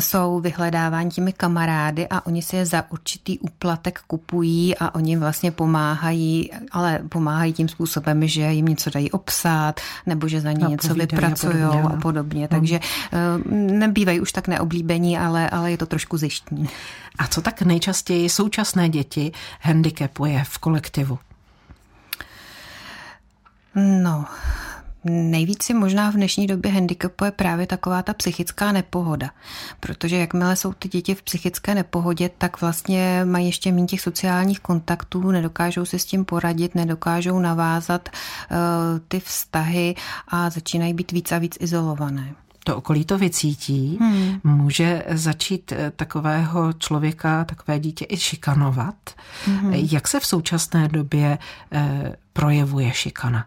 jsou 0.00 0.40
vyhledávání 0.40 1.10
těmi 1.10 1.32
kamarády 1.32 2.08
a 2.08 2.26
oni 2.26 2.42
si 2.42 2.56
je 2.56 2.66
za 2.66 2.84
určitý 2.90 3.38
úplatek 3.38 4.00
kupují 4.06 4.76
a 4.78 4.94
oni 4.94 5.16
vlastně 5.16 5.50
pomáhají, 5.50 6.50
ale 6.72 7.00
pomáhají 7.08 7.52
tím 7.52 7.68
způsobem, 7.68 8.28
že 8.28 8.42
jim 8.42 8.66
něco 8.66 8.90
dají 8.90 9.10
obsát 9.10 9.80
nebo 10.06 10.28
že 10.28 10.40
za 10.40 10.52
ně 10.52 10.66
něco 10.68 10.94
vypracují 10.94 11.62
a 11.62 11.68
podobně. 11.68 11.96
A 11.96 12.00
podobně. 12.00 12.40
Hmm. 12.40 12.48
Takže 12.48 12.80
eh, 13.12 13.18
nebývají 13.72 14.20
už 14.20 14.32
tak 14.32 14.48
neoblíbení, 14.48 15.18
ale, 15.18 15.50
ale 15.50 15.70
je 15.70 15.76
to 15.76 15.86
trošku 15.86 16.16
zjištní. 16.16 16.68
A 17.18 17.26
co 17.26 17.42
tak 17.42 17.62
nejčastěji 17.62 18.28
současné 18.28 18.88
děti 18.88 19.32
handicapuje 19.60 20.44
v 20.48 20.58
kolektivu? 20.58 21.18
No, 23.74 24.24
Nejvíc 25.04 25.62
si 25.62 25.74
možná 25.74 26.10
v 26.10 26.14
dnešní 26.14 26.46
době 26.46 26.72
handicapuje 26.72 27.30
právě 27.30 27.66
taková 27.66 28.02
ta 28.02 28.14
psychická 28.14 28.72
nepohoda, 28.72 29.30
protože 29.80 30.16
jakmile 30.16 30.56
jsou 30.56 30.72
ty 30.72 30.88
děti 30.88 31.14
v 31.14 31.22
psychické 31.22 31.74
nepohodě, 31.74 32.30
tak 32.38 32.60
vlastně 32.60 33.22
mají 33.24 33.46
ještě 33.46 33.72
méně 33.72 33.86
těch 33.86 34.00
sociálních 34.00 34.60
kontaktů, 34.60 35.30
nedokážou 35.30 35.84
si 35.84 35.98
s 35.98 36.04
tím 36.04 36.24
poradit, 36.24 36.74
nedokážou 36.74 37.38
navázat 37.38 38.08
uh, 38.08 38.56
ty 39.08 39.20
vztahy 39.20 39.94
a 40.28 40.50
začínají 40.50 40.94
být 40.94 41.12
víc 41.12 41.32
a 41.32 41.38
víc 41.38 41.56
izolované 41.60 42.34
to 42.64 42.76
okolí 42.76 43.04
to 43.04 43.18
vycítí, 43.18 43.98
hmm. 44.00 44.40
může 44.44 45.04
začít 45.08 45.72
eh, 45.72 45.92
takového 45.96 46.72
člověka, 46.72 47.44
takové 47.44 47.78
dítě 47.78 48.06
i 48.08 48.16
šikanovat. 48.16 48.94
Hmm. 49.46 49.72
Jak 49.74 50.08
se 50.08 50.20
v 50.20 50.26
současné 50.26 50.88
době 50.88 51.38
eh, 51.72 52.16
projevuje 52.32 52.92
šikana? 52.92 53.46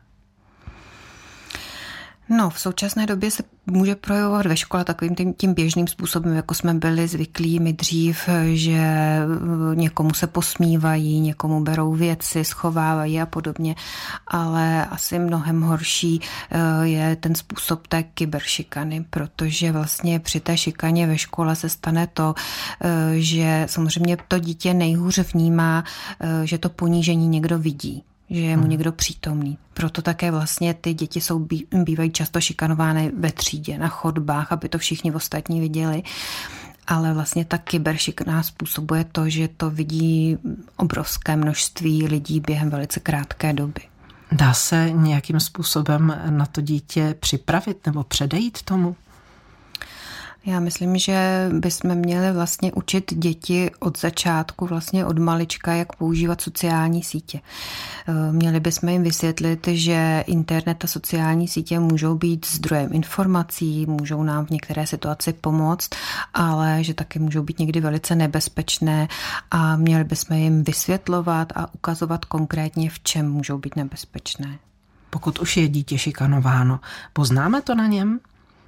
No, 2.30 2.50
v 2.50 2.60
současné 2.60 3.06
době 3.06 3.32
se 3.32 3.44
může 3.66 3.96
projevovat 3.96 4.46
ve 4.46 4.58
škole 4.58 4.84
takovým 4.84 5.16
tím, 5.16 5.34
tím 5.34 5.54
běžným 5.54 5.88
způsobem, 5.88 6.34
jako 6.34 6.54
jsme 6.54 6.74
byli 6.74 7.08
zvyklí 7.08 7.60
my 7.60 7.74
dřív, 7.74 8.30
že 8.54 8.72
eh, 8.72 9.26
někomu 9.74 10.14
se 10.14 10.28
posmívají, 10.28 11.20
někomu 11.20 11.64
berou 11.64 11.94
věci, 11.94 12.46
schovávají 12.46 13.22
a 13.22 13.26
podobně, 13.26 13.76
ale 14.28 14.86
asi 14.86 15.20
mnohem 15.20 15.62
horší 15.62 16.22
eh, 16.52 16.88
je 16.88 17.16
ten 17.16 17.36
způsob 17.36 17.88
té 17.88 18.04
kyberšikany, 18.04 19.06
protože 19.10 19.72
vlastně 19.72 20.20
při 20.20 20.40
té 20.40 20.58
šikaně 20.58 21.08
ve 21.08 21.18
škole 21.18 21.56
se 21.56 21.70
stane 21.70 22.08
to, 22.08 22.36
eh, 22.82 22.90
že 23.14 23.66
samozřejmě 23.70 24.18
to 24.28 24.40
dítě 24.40 24.74
nejhůř 24.74 25.20
vnímá, 25.34 25.84
že 26.44 26.58
to 26.58 26.70
ponížení 26.70 27.28
někdo 27.28 27.60
vidí 27.60 28.04
že 28.30 28.40
je 28.40 28.56
mu 28.58 28.62
hmm. 28.62 28.72
někdo 28.72 28.92
přítomný. 28.92 29.58
Proto 29.74 30.02
také 30.02 30.32
vlastně 30.32 30.74
ty 30.74 30.94
děti 30.94 31.22
jsou, 31.22 31.48
bývají 31.74 32.12
často 32.12 32.42
šikanovány 32.42 33.12
ve 33.18 33.32
třídě, 33.32 33.78
na 33.78 33.88
chodbách, 33.88 34.52
aby 34.52 34.70
to 34.70 34.78
všichni 34.78 35.12
ostatní 35.12 35.60
viděli. 35.60 36.04
Ale 36.88 37.14
vlastně 37.14 37.46
ta 37.46 37.58
kyberšikana 37.58 38.44
způsobuje 38.44 39.04
to, 39.12 39.30
že 39.30 39.48
to 39.48 39.70
vidí 39.70 40.38
obrovské 40.78 41.36
množství 41.36 42.08
lidí 42.08 42.40
během 42.40 42.70
velice 42.70 43.00
krátké 43.00 43.54
doby. 43.54 43.82
Dá 44.32 44.54
se 44.54 44.90
nějakým 44.92 45.40
způsobem 45.40 46.22
na 46.30 46.46
to 46.46 46.62
dítě 46.62 47.16
připravit 47.20 47.86
nebo 47.86 48.04
předejít 48.04 48.62
tomu? 48.62 48.96
Já 50.46 50.60
myslím, 50.60 50.98
že 50.98 51.50
bychom 51.54 51.96
měli 51.96 52.32
vlastně 52.34 52.72
učit 52.72 53.14
děti 53.14 53.72
od 53.80 54.00
začátku, 54.00 54.66
vlastně 54.66 55.06
od 55.06 55.20
malička, 55.20 55.74
jak 55.74 55.96
používat 55.96 56.42
sociální 56.42 57.04
sítě. 57.04 57.40
Eh, 58.08 58.32
měli 58.32 58.60
bychom 58.60 58.90
jim 58.90 59.04
vysvětlit, 59.04 59.68
že 59.68 60.24
internet 60.28 60.84
a 60.84 60.88
sociální 60.88 61.48
sítě 61.48 61.80
můžou 61.80 62.16
být 62.16 62.46
zdrojem 62.46 62.90
informací, 62.94 63.86
můžou 63.86 64.24
nám 64.24 64.46
v 64.46 64.50
některé 64.50 64.88
situaci 64.88 65.34
pomoct, 65.34 65.90
ale 66.34 66.84
že 66.84 66.94
taky 66.94 67.20
můžou 67.20 67.44
být 67.44 67.60
někdy 67.60 67.80
velice 67.80 68.16
nebezpečné 68.16 69.08
a 69.52 69.76
měli 69.76 70.04
bychom 70.04 70.38
jim 70.38 70.64
vysvětlovat 70.64 71.54
a 71.56 71.74
ukazovat 71.74 72.26
konkrétně, 72.26 72.90
v 72.90 73.00
čem 73.00 73.32
můžou 73.32 73.58
být 73.58 73.76
nebezpečné. 73.76 74.60
Pokud 75.10 75.40
už 75.40 75.58
je 75.58 75.68
dítě 75.68 75.98
šikanováno, 75.98 76.80
poznáme 77.14 77.62
to 77.62 77.76
na 77.76 77.88
něm? 77.88 78.20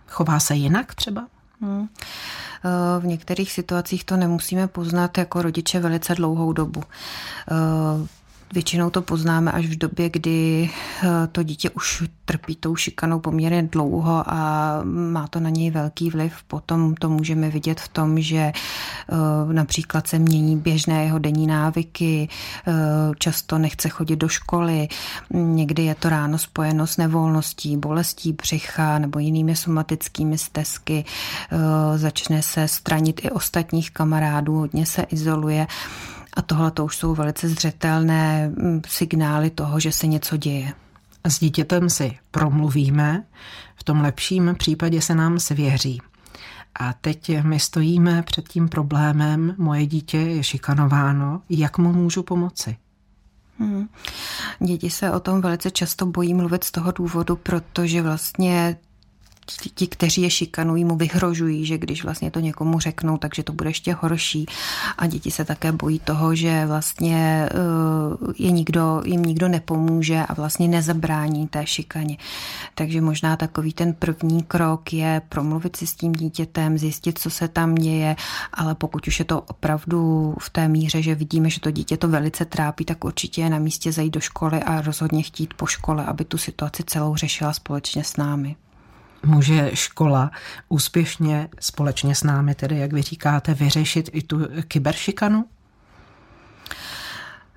Chová 0.08 0.40
se 0.40 0.56
jinak 0.56 0.96
třeba? 0.96 1.28
Hmm. 1.62 1.88
V 3.00 3.06
některých 3.06 3.52
situacích 3.52 4.04
to 4.04 4.18
nemusíme 4.18 4.68
poznat 4.68 5.18
jako 5.18 5.42
rodiče 5.42 5.80
velice 5.80 6.16
dlouhou 6.16 6.54
dobu. 6.54 6.84
Většinou 8.56 8.90
to 8.90 9.02
poznáme 9.02 9.52
až 9.52 9.66
v 9.66 9.78
době, 9.78 10.10
kdy 10.10 10.70
eh, 11.04 11.08
to 11.32 11.44
dítě 11.44 11.70
už 11.70 12.04
trpí 12.26 12.56
tou 12.56 12.76
šikanou 12.76 13.20
poměrně 13.20 13.64
dlouho 13.64 14.24
a 14.28 14.80
má 14.84 15.28
to 15.28 15.40
na 15.40 15.50
něj 15.50 15.72
velký 15.72 16.10
vliv. 16.10 16.34
Potom 16.48 16.96
to 16.96 17.10
můžeme 17.10 17.50
vidět 17.50 17.80
v 17.80 17.88
tom, 17.88 18.20
že 18.22 18.38
eh, 18.38 18.54
například 19.54 20.08
se 20.08 20.20
mění 20.20 20.58
běžné 20.58 21.04
jeho 21.04 21.20
denní 21.20 21.48
návyky, 21.48 22.30
eh, 22.68 22.72
často 23.20 23.58
nechce 23.58 23.90
chodit 23.90 24.16
do 24.16 24.28
školy, 24.28 24.88
někdy 25.34 25.84
je 25.84 25.96
to 25.96 26.10
ráno 26.10 26.38
spojeno 26.38 26.88
s 26.88 26.98
nevolností, 26.98 27.78
bolestí 27.78 28.34
břicha 28.34 29.00
nebo 29.00 29.20
jinými 29.20 29.56
somatickými 29.56 30.38
stezky, 30.38 31.06
začne 31.96 32.42
se 32.42 32.68
stranit 32.68 33.26
i 33.26 33.30
ostatních 33.30 33.92
kamarádů, 33.92 34.56
hodně 34.56 34.86
se 34.86 35.02
izoluje. 35.02 35.68
A 36.36 36.42
tohle 36.42 36.72
to 36.72 36.86
už 36.86 36.98
jsou 36.98 37.16
velice 37.16 37.50
zřetelné 37.50 38.48
mm, 38.48 38.82
signály 38.88 39.50
toho, 39.50 39.80
že 39.80 39.92
se 39.92 40.08
něco 40.08 40.38
děje. 40.38 40.74
S 41.24 41.40
dítětem 41.40 41.90
si 41.90 42.18
promluvíme, 42.32 43.24
v 43.76 43.84
tom 43.84 44.02
lepším 44.02 44.56
případě 44.58 45.02
se 45.02 45.16
nám 45.16 45.40
svěří. 45.40 46.02
A 46.80 46.94
teď 46.94 47.44
my 47.44 47.60
stojíme 47.60 48.24
před 48.24 48.50
tím 48.50 48.70
problémem, 48.70 49.56
moje 49.58 49.86
dítě 49.86 50.18
je 50.18 50.44
šikanováno, 50.44 51.42
jak 51.50 51.78
mu 51.78 51.94
můžu 51.94 52.24
pomoci? 52.24 52.78
Hmm. 53.60 53.88
Děti 54.60 54.90
se 54.90 55.12
o 55.12 55.20
tom 55.20 55.42
velice 55.42 55.72
často 55.72 56.06
bojí 56.06 56.34
mluvit 56.34 56.64
z 56.64 56.72
toho 56.72 56.92
důvodu, 56.92 57.36
protože 57.36 58.02
vlastně 58.02 58.78
ti, 59.76 59.88
kteří 59.88 60.22
je 60.22 60.30
šikanují, 60.30 60.86
mu 60.86 60.96
vyhrožují, 60.96 61.66
že 61.66 61.78
když 61.78 62.04
vlastně 62.04 62.32
to 62.32 62.40
někomu 62.40 62.80
řeknou, 62.80 63.18
takže 63.18 63.44
to 63.44 63.54
bude 63.54 63.70
ještě 63.70 63.94
horší. 63.94 64.46
A 64.98 65.08
děti 65.08 65.32
se 65.32 65.46
také 65.46 65.72
bojí 65.72 66.00
toho, 66.00 66.36
že 66.36 66.66
vlastně 66.66 67.50
eh, 67.52 68.34
je 68.38 68.52
nikdo, 68.52 69.02
jim 69.06 69.24
nikdo 69.24 69.48
nepomůže 69.48 70.26
a 70.28 70.34
vlastně 70.34 70.68
nezabrání 70.68 71.48
té 71.48 71.66
šikaně. 71.66 72.18
Takže 72.76 73.02
možná 73.02 73.38
takový 73.38 73.74
ten 73.74 73.94
první 73.94 74.44
krok 74.44 74.94
je 74.94 75.22
promluvit 75.30 75.76
si 75.76 75.88
s 75.88 75.96
tím 75.96 76.12
dítětem, 76.12 76.78
zjistit, 76.78 77.20
co 77.20 77.30
se 77.30 77.48
tam 77.48 77.76
děje, 77.76 78.16
ale 78.54 78.76
pokud 78.76 79.08
už 79.08 79.20
je 79.20 79.26
to 79.26 79.42
opravdu 79.42 80.34
v 80.40 80.50
té 80.50 80.68
míře, 80.68 81.02
že 81.02 81.16
vidíme, 81.16 81.50
že 81.50 81.60
to 81.60 81.72
dítě 81.72 81.98
to 81.98 82.08
velice 82.08 82.46
trápí, 82.46 82.86
tak 82.86 83.04
určitě 83.04 83.42
je 83.42 83.50
na 83.50 83.60
místě 83.60 83.92
zajít 83.92 84.14
do 84.14 84.20
školy 84.20 84.64
a 84.64 84.82
rozhodně 84.82 85.24
chtít 85.24 85.54
po 85.54 85.66
škole, 85.66 86.06
aby 86.06 86.26
tu 86.26 86.38
situaci 86.38 86.84
celou 86.84 87.16
řešila 87.16 87.54
společně 87.54 88.04
s 88.04 88.18
námi 88.18 88.56
může 89.26 89.72
škola 89.74 90.32
úspěšně 90.70 91.50
společně 91.60 92.16
s 92.16 92.24
námi, 92.24 92.56
tedy 92.56 92.78
jak 92.78 92.94
vy 92.94 93.02
říkáte, 93.02 93.54
vyřešit 93.54 94.10
i 94.14 94.22
tu 94.22 94.40
kyberšikanu? 94.68 95.46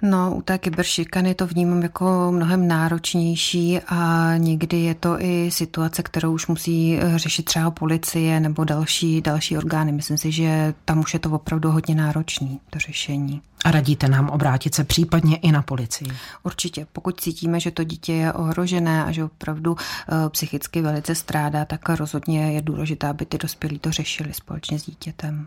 No, 0.02 0.35
u 0.35 0.43
té 0.43 0.59
kyberšikany 0.59 1.35
to 1.35 1.47
vnímám 1.47 1.83
jako 1.83 2.28
mnohem 2.31 2.69
náročnější 2.69 3.81
a 3.88 4.33
někdy 4.37 4.76
je 4.76 4.95
to 4.95 5.21
i 5.21 5.50
situace, 5.50 6.02
kterou 6.02 6.33
už 6.33 6.47
musí 6.47 6.99
řešit 7.17 7.43
třeba 7.43 7.71
policie 7.71 8.40
nebo 8.40 8.64
další, 8.64 9.21
další 9.21 9.59
orgány. 9.59 9.93
Myslím 9.93 10.19
si, 10.19 10.33
že 10.33 10.75
tam 10.85 10.99
už 10.99 11.14
je 11.14 11.21
to 11.21 11.31
opravdu 11.31 11.71
hodně 11.71 11.95
náročný, 11.95 12.61
to 12.71 12.78
řešení. 12.78 13.43
A 13.64 13.71
radíte 13.71 14.09
nám 14.09 14.28
obrátit 14.28 14.75
se 14.75 14.85
případně 14.85 15.37
i 15.37 15.52
na 15.52 15.62
policii? 15.62 16.09
Určitě. 16.43 16.87
Pokud 16.93 17.21
cítíme, 17.21 17.61
že 17.61 17.71
to 17.71 17.85
dítě 17.85 18.12
je 18.12 18.33
ohrožené 18.33 19.05
a 19.05 19.12
že 19.12 19.25
opravdu 19.25 19.76
eh, 19.78 20.28
psychicky 20.28 20.83
velice 20.83 21.14
strádá, 21.14 21.64
tak 21.64 21.88
rozhodně 21.88 22.52
je 22.52 22.62
důležité, 22.62 23.09
aby 23.09 23.26
ty 23.26 23.38
dospělí 23.38 23.78
to 23.78 23.93
řešili 23.93 24.35
společně 24.35 24.78
s 24.78 24.87
dítětem. 24.87 25.47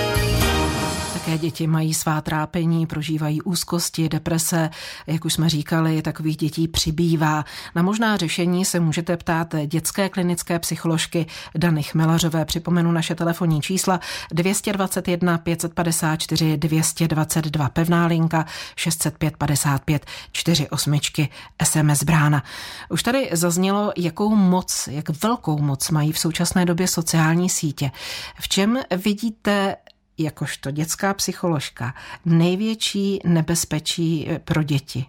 Také 1.25 1.37
děti 1.37 1.67
mají 1.67 1.93
svá 1.93 2.21
trápení, 2.21 2.85
prožívají 2.85 3.41
úzkosti, 3.41 4.09
deprese. 4.09 4.69
Jak 5.07 5.25
už 5.25 5.33
jsme 5.33 5.49
říkali, 5.49 6.01
takových 6.01 6.37
dětí 6.37 6.67
přibývá. 6.67 7.45
Na 7.75 7.81
možná 7.81 8.17
řešení 8.17 8.65
se 8.65 8.79
můžete 8.79 9.17
ptát 9.17 9.55
dětské 9.65 10.09
klinické 10.09 10.59
psycholožky 10.59 11.25
Dany 11.57 11.83
Chmelařové. 11.83 12.45
Připomenu 12.45 12.91
naše 12.91 13.15
telefonní 13.15 13.61
čísla 13.61 13.99
221 14.31 15.37
554 15.37 16.57
222 16.57 17.69
pevná 17.69 18.05
linka 18.05 18.45
605 18.75 19.37
55 19.37 20.05
48 20.31 20.99
SMS 21.63 22.03
brána. 22.03 22.43
Už 22.89 23.03
tady 23.03 23.29
zaznělo, 23.31 23.91
jakou 23.97 24.35
moc, 24.35 24.89
jak 24.91 25.23
velkou 25.23 25.57
moc 25.57 25.89
mají 25.89 26.11
v 26.11 26.19
současné 26.19 26.65
době 26.65 26.87
sociální 26.87 27.49
sítě. 27.49 27.91
V 28.39 28.49
čem 28.49 28.79
vidíte 29.03 29.75
jakožto 30.23 30.71
dětská 30.71 31.13
psycholožka 31.13 31.93
největší 32.25 33.19
nebezpečí 33.25 34.29
pro 34.45 34.63
děti? 34.63 35.05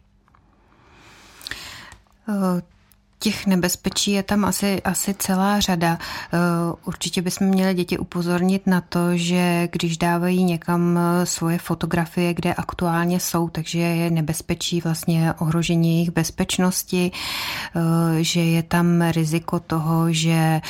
Těch 3.22 3.46
nebezpečí 3.46 4.12
je 4.12 4.22
tam 4.22 4.44
asi, 4.44 4.82
asi 4.82 5.14
celá 5.14 5.60
řada. 5.60 5.98
Eh, 6.32 6.38
určitě 6.84 7.22
bychom 7.22 7.46
měli 7.46 7.74
děti 7.74 7.98
upozornit 7.98 8.66
na 8.66 8.80
to, 8.80 8.98
že 9.16 9.68
když 9.72 9.98
dávají 9.98 10.44
někam 10.44 10.98
eh, 10.98 11.26
svoje 11.26 11.58
fotografie, 11.58 12.34
kde 12.34 12.54
aktuálně 12.54 13.20
jsou, 13.20 13.48
takže 13.48 13.78
je 13.78 14.10
nebezpečí 14.10 14.80
vlastně 14.80 15.34
ohrožení 15.38 15.94
jejich 15.94 16.10
bezpečnosti, 16.10 17.12
eh, 17.12 17.80
že 18.24 18.40
je 18.40 18.62
tam 18.62 19.02
riziko 19.02 19.60
toho, 19.60 20.12
že 20.12 20.60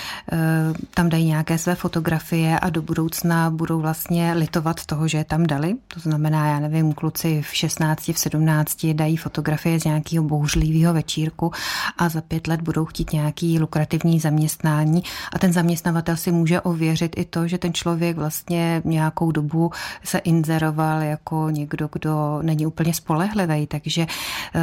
tam 0.94 1.08
dají 1.08 1.24
nějaké 1.24 1.58
své 1.58 1.74
fotografie 1.74 2.58
a 2.58 2.70
do 2.70 2.82
budoucna 2.82 3.50
budou 3.50 3.80
vlastně 3.80 4.32
litovat 4.32 4.86
toho, 4.86 5.08
že 5.08 5.18
je 5.18 5.24
tam 5.24 5.46
dali. 5.46 5.74
To 5.94 6.00
znamená, 6.00 6.46
já 6.46 6.60
nevím, 6.60 6.92
kluci 6.92 7.42
v 7.42 7.56
16, 7.56 8.12
v 8.12 8.18
17 8.18 8.86
dají 8.92 9.16
fotografie 9.16 9.80
z 9.80 9.84
nějakého 9.84 10.24
bouřlivého 10.24 10.94
večírku 10.94 11.52
a 11.98 12.08
za 12.08 12.20
pět 12.20 12.41
pět 12.42 12.48
let 12.48 12.60
budou 12.62 12.84
chtít 12.84 13.12
nějaký 13.12 13.58
lukrativní 13.58 14.20
zaměstnání 14.20 15.02
a 15.32 15.38
ten 15.38 15.52
zaměstnavatel 15.52 16.16
si 16.16 16.32
může 16.32 16.60
ověřit 16.60 17.14
i 17.18 17.24
to, 17.24 17.48
že 17.48 17.58
ten 17.58 17.74
člověk 17.74 18.16
vlastně 18.16 18.82
nějakou 18.84 19.32
dobu 19.32 19.70
se 20.04 20.18
inzeroval 20.18 21.02
jako 21.02 21.50
někdo, 21.50 21.88
kdo 21.92 22.38
není 22.42 22.66
úplně 22.66 22.94
spolehlivý, 22.94 23.66
takže 23.66 24.06
eh, 24.06 24.60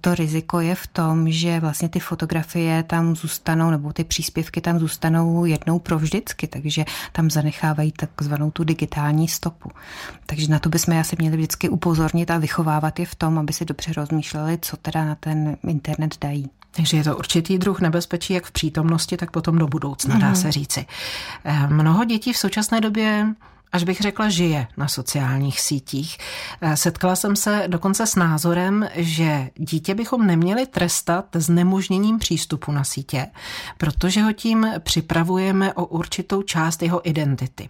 to 0.00 0.14
riziko 0.14 0.60
je 0.60 0.74
v 0.74 0.86
tom, 0.86 1.30
že 1.30 1.60
vlastně 1.60 1.88
ty 1.88 2.00
fotografie 2.00 2.82
tam 2.82 3.16
zůstanou 3.16 3.70
nebo 3.70 3.92
ty 3.92 4.04
příspěvky 4.04 4.60
tam 4.60 4.78
zůstanou 4.78 5.44
jednou 5.44 5.78
provždycky, 5.78 6.46
takže 6.46 6.84
tam 7.12 7.30
zanechávají 7.30 7.92
takzvanou 7.92 8.50
tu 8.50 8.64
digitální 8.64 9.28
stopu. 9.28 9.70
Takže 10.26 10.50
na 10.50 10.58
to 10.58 10.68
bychom 10.68 10.98
asi 10.98 11.16
měli 11.18 11.36
vždycky 11.36 11.68
upozornit 11.68 12.30
a 12.30 12.38
vychovávat 12.38 12.98
je 12.98 13.06
v 13.06 13.14
tom, 13.14 13.38
aby 13.38 13.52
si 13.52 13.64
dobře 13.64 13.92
rozmýšleli, 13.92 14.58
co 14.62 14.76
teda 14.76 15.04
na 15.04 15.14
ten 15.14 15.56
internet 15.66 16.14
dají. 16.20 16.50
Takže 16.76 16.96
je 16.96 17.04
to 17.04 17.16
určitý 17.16 17.58
druh 17.58 17.80
nebezpečí, 17.80 18.32
jak 18.32 18.44
v 18.44 18.50
přítomnosti, 18.50 19.16
tak 19.16 19.30
potom 19.30 19.58
do 19.58 19.66
budoucna, 19.66 20.18
dá 20.18 20.26
mhm. 20.26 20.36
se 20.36 20.52
říci. 20.52 20.86
Eh, 21.44 21.66
mnoho 21.66 22.04
dětí 22.04 22.32
v 22.32 22.38
současné 22.38 22.80
době 22.80 23.26
až 23.72 23.84
bych 23.84 24.00
řekla, 24.00 24.28
žije 24.28 24.66
na 24.76 24.88
sociálních 24.88 25.60
sítích. 25.60 26.18
Eh, 26.60 26.76
setkala 26.76 27.16
jsem 27.16 27.36
se 27.36 27.64
dokonce 27.66 28.06
s 28.06 28.16
názorem, 28.16 28.88
že 28.94 29.50
dítě 29.56 29.94
bychom 29.94 30.26
neměli 30.26 30.66
trestat 30.66 31.24
znemožněním 31.34 32.18
přístupu 32.18 32.72
na 32.72 32.84
sítě, 32.84 33.26
protože 33.78 34.22
ho 34.22 34.32
tím 34.32 34.66
připravujeme 34.78 35.72
o 35.74 35.84
určitou 35.84 36.42
část 36.42 36.82
jeho 36.82 37.08
identity. 37.08 37.68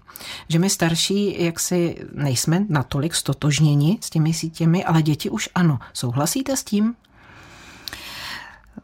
Že 0.49 0.59
my 0.59 0.71
starší 0.71 1.45
jaksi 1.45 1.97
nejsme 2.13 2.65
natolik 2.69 3.15
stotožněni 3.15 3.99
s 4.01 4.11
těmi 4.11 4.35
sítěmi, 4.35 4.85
ale 4.85 5.03
děti 5.03 5.31
už 5.31 5.49
ano. 5.55 5.79
Souhlasíte 5.93 6.57
s 6.57 6.65
tím? 6.65 6.95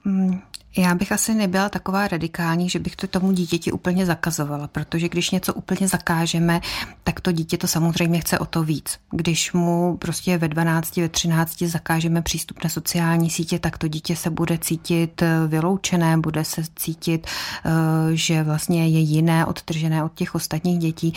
Mm, 0.04 0.42
já 0.76 0.94
bych 0.94 1.12
asi 1.12 1.34
nebyla 1.34 1.68
taková 1.68 2.08
radikální, 2.08 2.68
že 2.68 2.78
bych 2.78 2.96
to 2.96 3.06
tomu 3.06 3.32
dítěti 3.32 3.72
úplně 3.72 4.06
zakazovala, 4.06 4.68
protože 4.68 5.08
když 5.08 5.30
něco 5.30 5.54
úplně 5.54 5.88
zakážeme, 5.88 6.60
tak 7.04 7.20
to 7.20 7.32
dítě 7.32 7.58
to 7.58 7.66
samozřejmě 7.66 8.20
chce 8.20 8.38
o 8.38 8.46
to 8.46 8.62
víc. 8.62 8.98
Když 9.10 9.52
mu 9.52 9.96
prostě 9.96 10.38
ve 10.38 10.48
12, 10.48 10.96
ve 10.96 11.08
13 11.08 11.62
zakážeme 11.62 12.22
přístup 12.22 12.64
na 12.64 12.70
sociální 12.70 13.30
sítě, 13.30 13.58
tak 13.58 13.78
to 13.78 13.88
dítě 13.88 14.16
se 14.16 14.30
bude 14.30 14.58
cítit 14.58 15.22
eh, 15.22 15.46
vyloučené, 15.46 16.16
bude 16.16 16.44
se 16.44 16.62
cítit, 16.76 17.26
eh, 17.26 17.70
že 18.12 18.42
vlastně 18.42 18.88
je 18.88 19.00
jiné, 19.00 19.46
odtržené 19.46 20.04
od 20.04 20.14
těch 20.14 20.34
ostatních 20.34 20.78
dětí, 20.78 21.14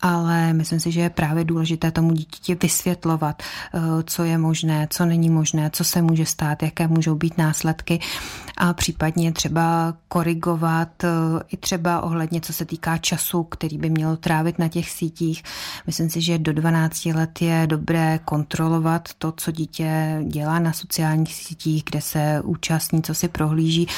ale 0.00 0.52
myslím 0.52 0.80
si, 0.80 0.92
že 0.92 1.00
je 1.00 1.10
právě 1.10 1.44
důležité 1.44 1.90
tomu 1.90 2.12
dítěti 2.12 2.54
vysvětlovat, 2.62 3.42
eh, 3.42 3.78
co 4.04 4.24
je 4.24 4.38
možné, 4.38 4.88
co 4.90 5.04
není 5.06 5.30
možné, 5.30 5.70
co 5.72 5.84
se 5.84 6.02
může 6.02 6.26
stát, 6.26 6.62
jaké 6.62 6.88
můžou 6.88 7.14
být 7.14 7.38
následky 7.38 8.00
a 8.56 8.72
případně 8.72 8.95
třeba 9.32 9.94
korigovat 10.08 11.04
eh, 11.04 11.08
i 11.48 11.56
třeba 11.56 12.00
ohledně, 12.00 12.40
co 12.40 12.52
se 12.52 12.64
týká 12.64 12.98
času, 12.98 13.44
který 13.44 13.78
by 13.78 13.90
mělo 13.90 14.16
trávit 14.16 14.58
na 14.58 14.68
těch 14.68 14.90
sítích. 14.90 15.42
Myslím 15.86 16.10
si, 16.10 16.20
že 16.20 16.38
do 16.38 16.52
12 16.52 17.06
let 17.06 17.42
je 17.42 17.66
dobré 17.66 18.18
kontrolovat 18.24 19.08
to, 19.18 19.32
co 19.32 19.50
dítě 19.50 20.18
dělá 20.28 20.58
na 20.58 20.72
sociálních 20.72 21.34
sítích, 21.34 21.82
kde 21.90 22.00
se 22.00 22.40
účastní, 22.44 23.02
co 23.02 23.14
si 23.14 23.28
prohlíží, 23.28 23.88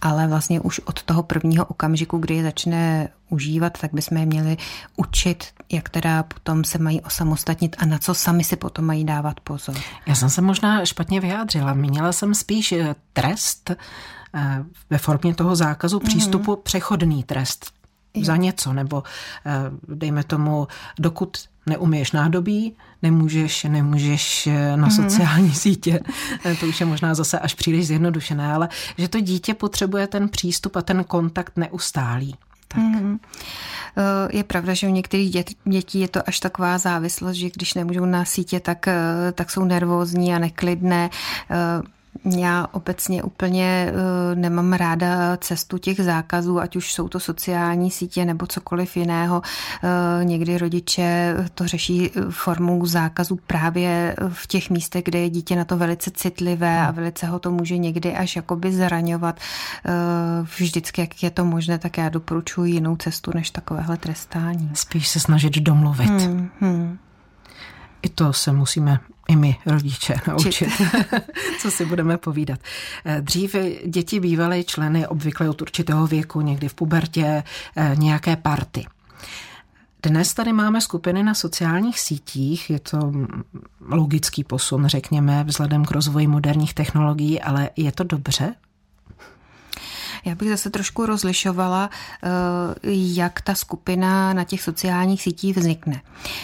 ale 0.00 0.26
vlastně 0.26 0.60
už 0.60 0.80
od 0.84 1.02
toho 1.02 1.22
prvního 1.22 1.64
okamžiku, 1.64 2.18
kdy 2.18 2.34
je 2.34 2.42
začne 2.42 3.08
užívat, 3.30 3.78
tak 3.80 3.94
bychom 3.94 4.18
je 4.18 4.26
měli 4.26 4.56
učit, 4.96 5.44
jak 5.72 5.88
teda 5.88 6.22
potom 6.22 6.64
se 6.64 6.78
mají 6.78 7.00
osamostatnit 7.00 7.76
a 7.78 7.86
na 7.86 7.98
co 7.98 8.14
sami 8.14 8.44
si 8.44 8.56
potom 8.56 8.84
mají 8.84 9.04
dávat 9.04 9.40
pozor. 9.40 9.76
Já 10.06 10.14
jsem 10.14 10.30
se 10.30 10.40
možná 10.40 10.84
špatně 10.84 11.20
vyjádřila. 11.20 11.74
Měla 11.74 12.12
jsem 12.12 12.34
spíš 12.34 12.72
eh, 12.72 12.94
trest 13.12 13.70
ve 14.90 14.98
formě 14.98 15.34
toho 15.34 15.56
zákazu 15.56 15.96
mhm. 15.96 16.06
přístupu, 16.06 16.52
mm-hmm. 16.52 16.62
přechodný 16.62 17.24
trest 17.24 17.72
za 18.22 18.36
něco, 18.36 18.72
nebo 18.72 19.02
eh, 19.46 19.52
dejme 19.88 20.24
tomu, 20.24 20.68
dokud 20.98 21.36
neumíš 21.66 22.12
nádobí, 22.12 22.76
nemůžeš, 23.02 23.64
nemůžeš 23.64 24.48
na 24.76 24.88
mm-hmm. 24.88 25.02
sociální 25.02 25.54
sítě. 25.64 26.00
To 26.60 26.66
už 26.66 26.80
je 26.80 26.86
možná 26.86 27.14
zase 27.14 27.38
až 27.38 27.54
příliš 27.54 27.86
zjednodušené, 27.86 28.52
ale 28.52 28.68
že 28.98 29.08
to 29.08 29.20
dítě 29.20 29.54
potřebuje 29.54 30.06
ten 30.06 30.28
přístup 30.28 30.76
a 30.76 30.82
ten 30.82 31.04
kontakt 31.04 31.56
neustálý. 31.56 32.34
Tak. 32.68 32.80
Mm-hmm. 32.80 33.18
Je 34.30 34.44
pravda, 34.44 34.74
že 34.74 34.88
u 34.88 34.90
některých 34.90 35.30
dět, 35.30 35.50
dětí 35.64 36.00
je 36.00 36.08
to 36.08 36.28
až 36.28 36.40
taková 36.40 36.78
závislost, 36.78 37.36
že 37.36 37.50
když 37.50 37.74
nemůžou 37.74 38.04
na 38.04 38.24
sítě, 38.24 38.60
tak, 38.60 38.88
eh, 38.88 39.32
tak 39.34 39.50
jsou 39.50 39.64
nervózní 39.64 40.34
a 40.34 40.38
neklidné. 40.38 41.10
Eh, 42.24 42.40
já 42.40 42.66
obecně 42.72 43.22
úplně 43.22 43.92
eh, 43.92 44.34
nemám 44.34 44.72
ráda 44.72 45.36
cestu 45.36 45.78
těch 45.78 46.00
zákazů, 46.00 46.60
ať 46.60 46.76
už 46.76 46.92
jsou 46.92 47.08
to 47.08 47.20
sociální 47.20 47.90
sítě 47.90 48.24
nebo 48.24 48.46
cokoliv 48.46 48.96
jiného. 48.96 49.42
Eh, 49.82 50.24
někdy 50.24 50.58
rodiče 50.58 51.36
to 51.54 51.66
řeší 51.66 52.10
formou 52.30 52.86
zákazu 52.86 53.38
právě 53.46 54.16
v 54.28 54.46
těch 54.46 54.70
místech, 54.70 55.04
kde 55.04 55.18
je 55.18 55.30
dítě 55.30 55.56
na 55.56 55.64
to 55.64 55.76
velice 55.76 56.10
citlivé 56.10 56.80
a 56.80 56.90
velice 56.90 57.26
ho 57.26 57.38
to 57.38 57.50
může 57.50 57.78
někdy 57.78 58.14
až 58.14 58.36
jakoby 58.36 58.72
zraňovat. 58.72 59.40
Eh, 59.86 59.90
vždycky, 60.58 61.00
jak 61.00 61.22
je 61.22 61.30
to 61.30 61.44
možné, 61.44 61.78
tak 61.78 61.98
já 61.98 62.08
doporučuji 62.08 62.72
jinou 62.72 62.96
cestu 62.96 63.30
než 63.34 63.50
takovéhle 63.50 63.96
trestání. 63.96 64.70
Spíš 64.74 65.08
se 65.08 65.20
snažit 65.20 65.58
domluvit. 65.58 66.10
Hmm, 66.10 66.50
hmm. 66.60 66.98
I 68.08 68.10
to 68.10 68.32
se 68.32 68.52
musíme 68.52 69.00
i 69.28 69.36
my, 69.36 69.56
rodiče, 69.66 70.14
naučit, 70.26 70.68
co 71.60 71.70
si 71.70 71.84
budeme 71.84 72.18
povídat. 72.18 72.60
Eh, 73.04 73.20
dříve 73.20 73.70
děti 73.86 74.20
bývaly 74.20 74.64
členy 74.64 75.06
obvykle 75.06 75.50
od 75.50 75.62
určitého 75.62 76.06
věku, 76.06 76.40
někdy 76.40 76.68
v 76.68 76.74
pubertě, 76.74 77.42
eh, 77.76 77.92
nějaké 77.98 78.36
party. 78.36 78.86
Dnes 80.02 80.34
tady 80.34 80.52
máme 80.52 80.80
skupiny 80.80 81.22
na 81.22 81.34
sociálních 81.34 82.00
sítích, 82.00 82.70
je 82.70 82.78
to 82.78 83.12
logický 83.80 84.44
posun, 84.44 84.86
řekněme, 84.86 85.44
vzhledem 85.44 85.84
k 85.84 85.90
rozvoji 85.90 86.26
moderních 86.26 86.74
technologií, 86.74 87.40
ale 87.40 87.70
je 87.76 87.92
to 87.92 88.04
dobře? 88.04 88.54
Já 90.28 90.34
bych 90.34 90.48
zase 90.48 90.70
trošku 90.70 91.06
rozlišovala, 91.06 91.90
eh, 91.90 92.28
jak 92.92 93.40
ta 93.40 93.54
skupina 93.54 94.32
na 94.32 94.44
těch 94.44 94.62
sociálních 94.62 95.22
sítích 95.22 95.56
vznikne. 95.56 96.00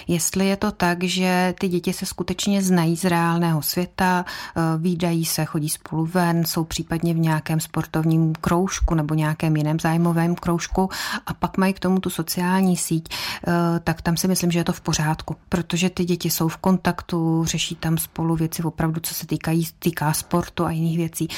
Jestli 0.08 0.46
je 0.46 0.56
to 0.56 0.72
tak, 0.72 1.04
že 1.04 1.54
ty 1.60 1.68
děti 1.68 1.92
se 1.92 2.06
skutečně 2.06 2.62
znají 2.62 2.96
z 2.96 3.04
reálného 3.04 3.62
světa, 3.62 4.24
eh, 4.24 4.60
výdají 4.78 5.24
se, 5.24 5.44
chodí 5.44 5.68
spolu 5.68 6.06
ven, 6.06 6.44
jsou 6.44 6.64
případně 6.64 7.14
v 7.14 7.18
nějakém 7.18 7.60
sportovním 7.60 8.32
kroužku 8.40 8.94
nebo 8.94 9.14
nějakém 9.14 9.56
jiném 9.56 9.80
zájmovém 9.80 10.34
kroužku 10.34 10.88
a 11.26 11.34
pak 11.34 11.56
mají 11.56 11.72
k 11.72 11.80
tomu 11.80 12.00
tu 12.00 12.10
sociální 12.10 12.76
síť, 12.76 13.08
eh, 13.08 13.52
tak 13.84 14.02
tam 14.02 14.16
si 14.16 14.28
myslím, 14.28 14.50
že 14.50 14.58
je 14.58 14.64
to 14.64 14.72
v 14.72 14.80
pořádku, 14.80 15.36
protože 15.48 15.90
ty 15.90 16.04
děti 16.04 16.30
jsou 16.30 16.48
v 16.48 16.56
kontaktu, 16.56 17.44
řeší 17.44 17.74
tam 17.74 17.98
spolu 17.98 18.36
věci 18.36 18.62
opravdu, 18.62 19.00
co 19.00 19.14
se 19.14 19.26
týkají, 19.26 19.66
týká 19.78 20.12
sportu 20.12 20.64
a 20.64 20.70
jiných 20.70 20.96
věcí. 20.96 21.28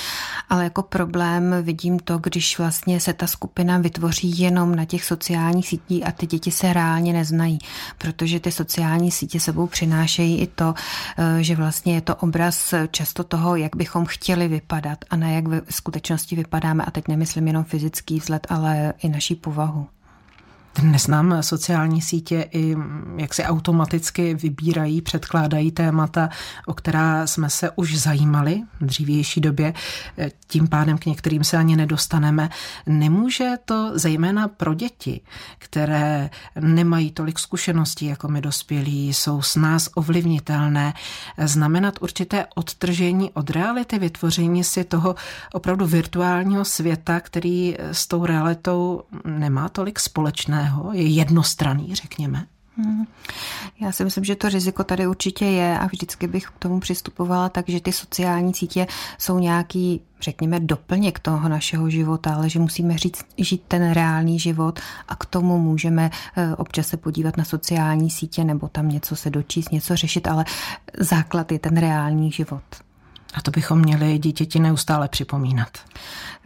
Ale 0.48 0.64
jako 0.64 0.82
problém 0.82 1.54
vidím 1.62 1.98
to, 1.98 2.18
když 2.18 2.35
když 2.36 2.58
vlastně 2.58 3.00
se 3.00 3.12
ta 3.12 3.26
skupina 3.26 3.78
vytvoří 3.78 4.38
jenom 4.38 4.74
na 4.74 4.84
těch 4.84 5.04
sociálních 5.04 5.68
sítích 5.68 6.06
a 6.06 6.12
ty 6.12 6.26
děti 6.26 6.50
se 6.50 6.72
reálně 6.72 7.12
neznají, 7.12 7.58
protože 7.98 8.40
ty 8.40 8.52
sociální 8.52 9.10
sítě 9.10 9.40
sebou 9.40 9.66
přinášejí 9.66 10.40
i 10.40 10.46
to, 10.46 10.74
eh, 11.18 11.42
že 11.42 11.56
vlastně 11.56 11.94
je 11.94 12.00
to 12.00 12.16
obraz 12.16 12.74
často 12.90 13.24
toho, 13.24 13.56
jak 13.56 13.76
bychom 13.76 14.06
chtěli 14.06 14.48
vypadat 14.48 14.98
a 15.10 15.16
ne 15.16 15.34
jak 15.34 15.46
v 15.46 15.74
skutečnosti 15.74 16.36
vypadáme. 16.36 16.84
A 16.84 16.90
teď 16.90 17.08
nemyslím 17.08 17.46
jenom 17.46 17.64
fyzický 17.64 18.18
vzhled, 18.18 18.46
ale 18.50 18.94
i 19.02 19.08
naší 19.08 19.34
povahu. 19.34 19.86
Dnes 20.78 21.06
nám 21.06 21.42
sociální 21.42 22.02
sítě 22.02 22.48
i 22.52 22.76
jak 23.16 23.34
se 23.34 23.44
automaticky 23.44 24.34
vybírají, 24.34 25.02
předkládají 25.02 25.70
témata, 25.70 26.28
o 26.66 26.74
která 26.74 27.26
jsme 27.26 27.50
se 27.50 27.70
už 27.76 27.98
zajímali 27.98 28.62
v 28.80 28.86
dřívější 28.86 29.40
době, 29.40 29.74
tím 30.46 30.68
pádem 30.68 30.98
k 30.98 31.06
některým 31.06 31.44
se 31.44 31.56
ani 31.56 31.76
nedostaneme. 31.76 32.50
Nemůže 32.86 33.52
to 33.64 33.90
zejména 33.94 34.48
pro 34.48 34.74
děti, 34.74 35.20
které 35.58 36.30
nemají 36.60 37.10
tolik 37.10 37.38
zkušeností 37.38 38.06
jako 38.06 38.28
my 38.28 38.40
dospělí, 38.40 39.14
jsou 39.14 39.42
s 39.42 39.56
nás 39.56 39.88
ovlivnitelné, 39.94 40.94
znamenat 41.38 41.94
určité 42.00 42.46
odtržení 42.54 43.30
od 43.30 43.50
reality, 43.50 43.98
vytvoření 43.98 44.64
si 44.64 44.84
toho 44.84 45.14
opravdu 45.52 45.86
virtuálního 45.86 46.64
světa, 46.64 47.20
který 47.20 47.76
s 47.78 48.06
tou 48.06 48.26
realitou 48.26 49.02
nemá 49.24 49.68
tolik 49.68 50.00
společného 50.00 50.65
jiného, 50.66 50.92
je 50.92 51.06
jednostranný, 51.06 51.94
řekněme? 51.94 52.46
Hmm. 52.76 53.06
Já 53.80 53.92
si 53.92 54.04
myslím, 54.04 54.24
že 54.24 54.36
to 54.36 54.48
riziko 54.48 54.84
tady 54.84 55.06
určitě 55.06 55.44
je 55.44 55.78
a 55.78 55.86
vždycky 55.86 56.26
bych 56.26 56.44
k 56.44 56.58
tomu 56.58 56.80
přistupovala 56.80 57.48
tak, 57.48 57.68
že 57.68 57.80
ty 57.80 57.92
sociální 57.92 58.54
sítě 58.54 58.86
jsou 59.18 59.38
nějaký, 59.38 60.00
řekněme, 60.20 60.60
doplněk 60.60 61.18
toho 61.18 61.48
našeho 61.48 61.90
života, 61.90 62.34
ale 62.34 62.50
že 62.50 62.58
musíme 62.58 62.98
říct, 62.98 63.24
žít 63.38 63.62
ten 63.68 63.92
reálný 63.92 64.38
život 64.38 64.80
a 65.08 65.16
k 65.16 65.26
tomu 65.26 65.58
můžeme 65.58 66.10
eh, 66.36 66.54
občas 66.56 66.86
se 66.86 66.96
podívat 66.96 67.36
na 67.36 67.44
sociální 67.44 68.10
sítě 68.10 68.44
nebo 68.44 68.68
tam 68.68 68.88
něco 68.88 69.16
se 69.16 69.30
dočíst, 69.30 69.72
něco 69.72 69.96
řešit, 69.96 70.26
ale 70.26 70.44
základ 70.98 71.52
je 71.52 71.58
ten 71.58 71.76
reálný 71.76 72.32
život. 72.32 72.62
A 73.36 73.42
to 73.42 73.50
bychom 73.50 73.78
měli 73.78 74.18
dítěti 74.18 74.60
neustále 74.60 75.08
připomínat. 75.08 75.68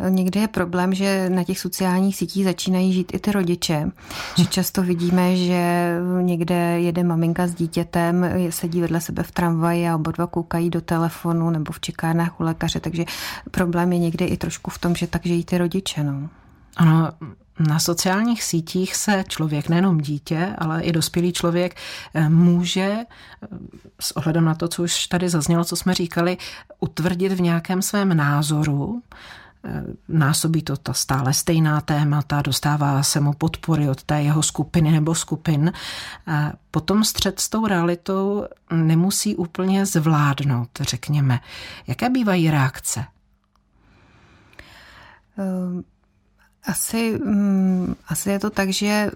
Někdy 0.08 0.40
je 0.40 0.48
problém, 0.48 0.94
že 0.94 1.30
na 1.30 1.44
těch 1.44 1.58
sociálních 1.58 2.16
sítích 2.16 2.44
začínají 2.44 2.92
žít 2.92 3.14
i 3.14 3.18
ty 3.18 3.32
rodiče. 3.32 3.90
Že 4.36 4.46
často 4.46 4.82
vidíme, 4.82 5.36
že 5.36 5.94
někde 6.20 6.80
jede 6.80 7.04
maminka 7.04 7.46
s 7.46 7.54
dítětem, 7.54 8.26
sedí 8.50 8.80
vedle 8.80 9.00
sebe 9.00 9.22
v 9.22 9.32
tramvaji 9.32 9.88
a 9.88 9.94
oba 9.94 10.12
dva 10.12 10.26
koukají 10.26 10.70
do 10.70 10.80
telefonu 10.80 11.50
nebo 11.50 11.72
v 11.72 11.80
čekárnách 11.80 12.40
u 12.40 12.42
lékaře, 12.42 12.80
takže 12.80 13.04
problém 13.50 13.92
je 13.92 13.98
někdy 13.98 14.24
i 14.24 14.36
trošku 14.36 14.70
v 14.70 14.78
tom, 14.78 14.94
že 14.94 15.06
tak 15.06 15.26
žijí 15.26 15.44
ty 15.44 15.58
rodiče. 15.58 16.04
No. 16.04 16.28
Ano, 16.76 17.12
na 17.68 17.78
sociálních 17.78 18.42
sítích 18.42 18.96
se 18.96 19.24
člověk, 19.28 19.68
nejenom 19.68 19.98
dítě, 19.98 20.54
ale 20.58 20.82
i 20.82 20.92
dospělý 20.92 21.32
člověk 21.32 21.76
eh, 22.14 22.28
může 22.28 22.80
eh, 22.82 23.06
s 24.00 24.16
ohledem 24.16 24.44
na 24.44 24.54
to, 24.54 24.68
co 24.68 24.82
už 24.82 25.06
tady 25.06 25.28
zaznělo, 25.28 25.64
co 25.64 25.76
jsme 25.76 25.94
říkali, 25.94 26.36
utvrdit 26.80 27.32
v 27.32 27.40
nějakém 27.40 27.82
svém 27.82 28.16
názoru, 28.16 29.02
eh, 29.64 29.82
násobí 30.08 30.62
to 30.62 30.76
ta 30.76 30.92
stále 30.92 31.34
stejná 31.34 31.80
témata, 31.80 32.42
dostává 32.42 33.02
se 33.02 33.20
mu 33.20 33.32
podpory 33.32 33.88
od 33.88 34.02
té 34.02 34.22
jeho 34.22 34.42
skupiny 34.42 34.90
nebo 34.90 35.14
skupin. 35.14 35.72
Potom 36.70 37.04
střed 37.04 37.40
s 37.40 37.48
tou 37.48 37.66
realitou 37.66 38.44
nemusí 38.72 39.36
úplně 39.36 39.86
zvládnout, 39.86 40.68
řekněme. 40.80 41.40
Jaké 41.86 42.10
bývají 42.10 42.50
reakce? 42.50 43.04
Um 45.38 45.84
asi, 46.66 47.20
um, 47.24 47.96
asi 48.08 48.30
je 48.30 48.38
to 48.38 48.50
tak, 48.50 48.68
že 48.68 49.10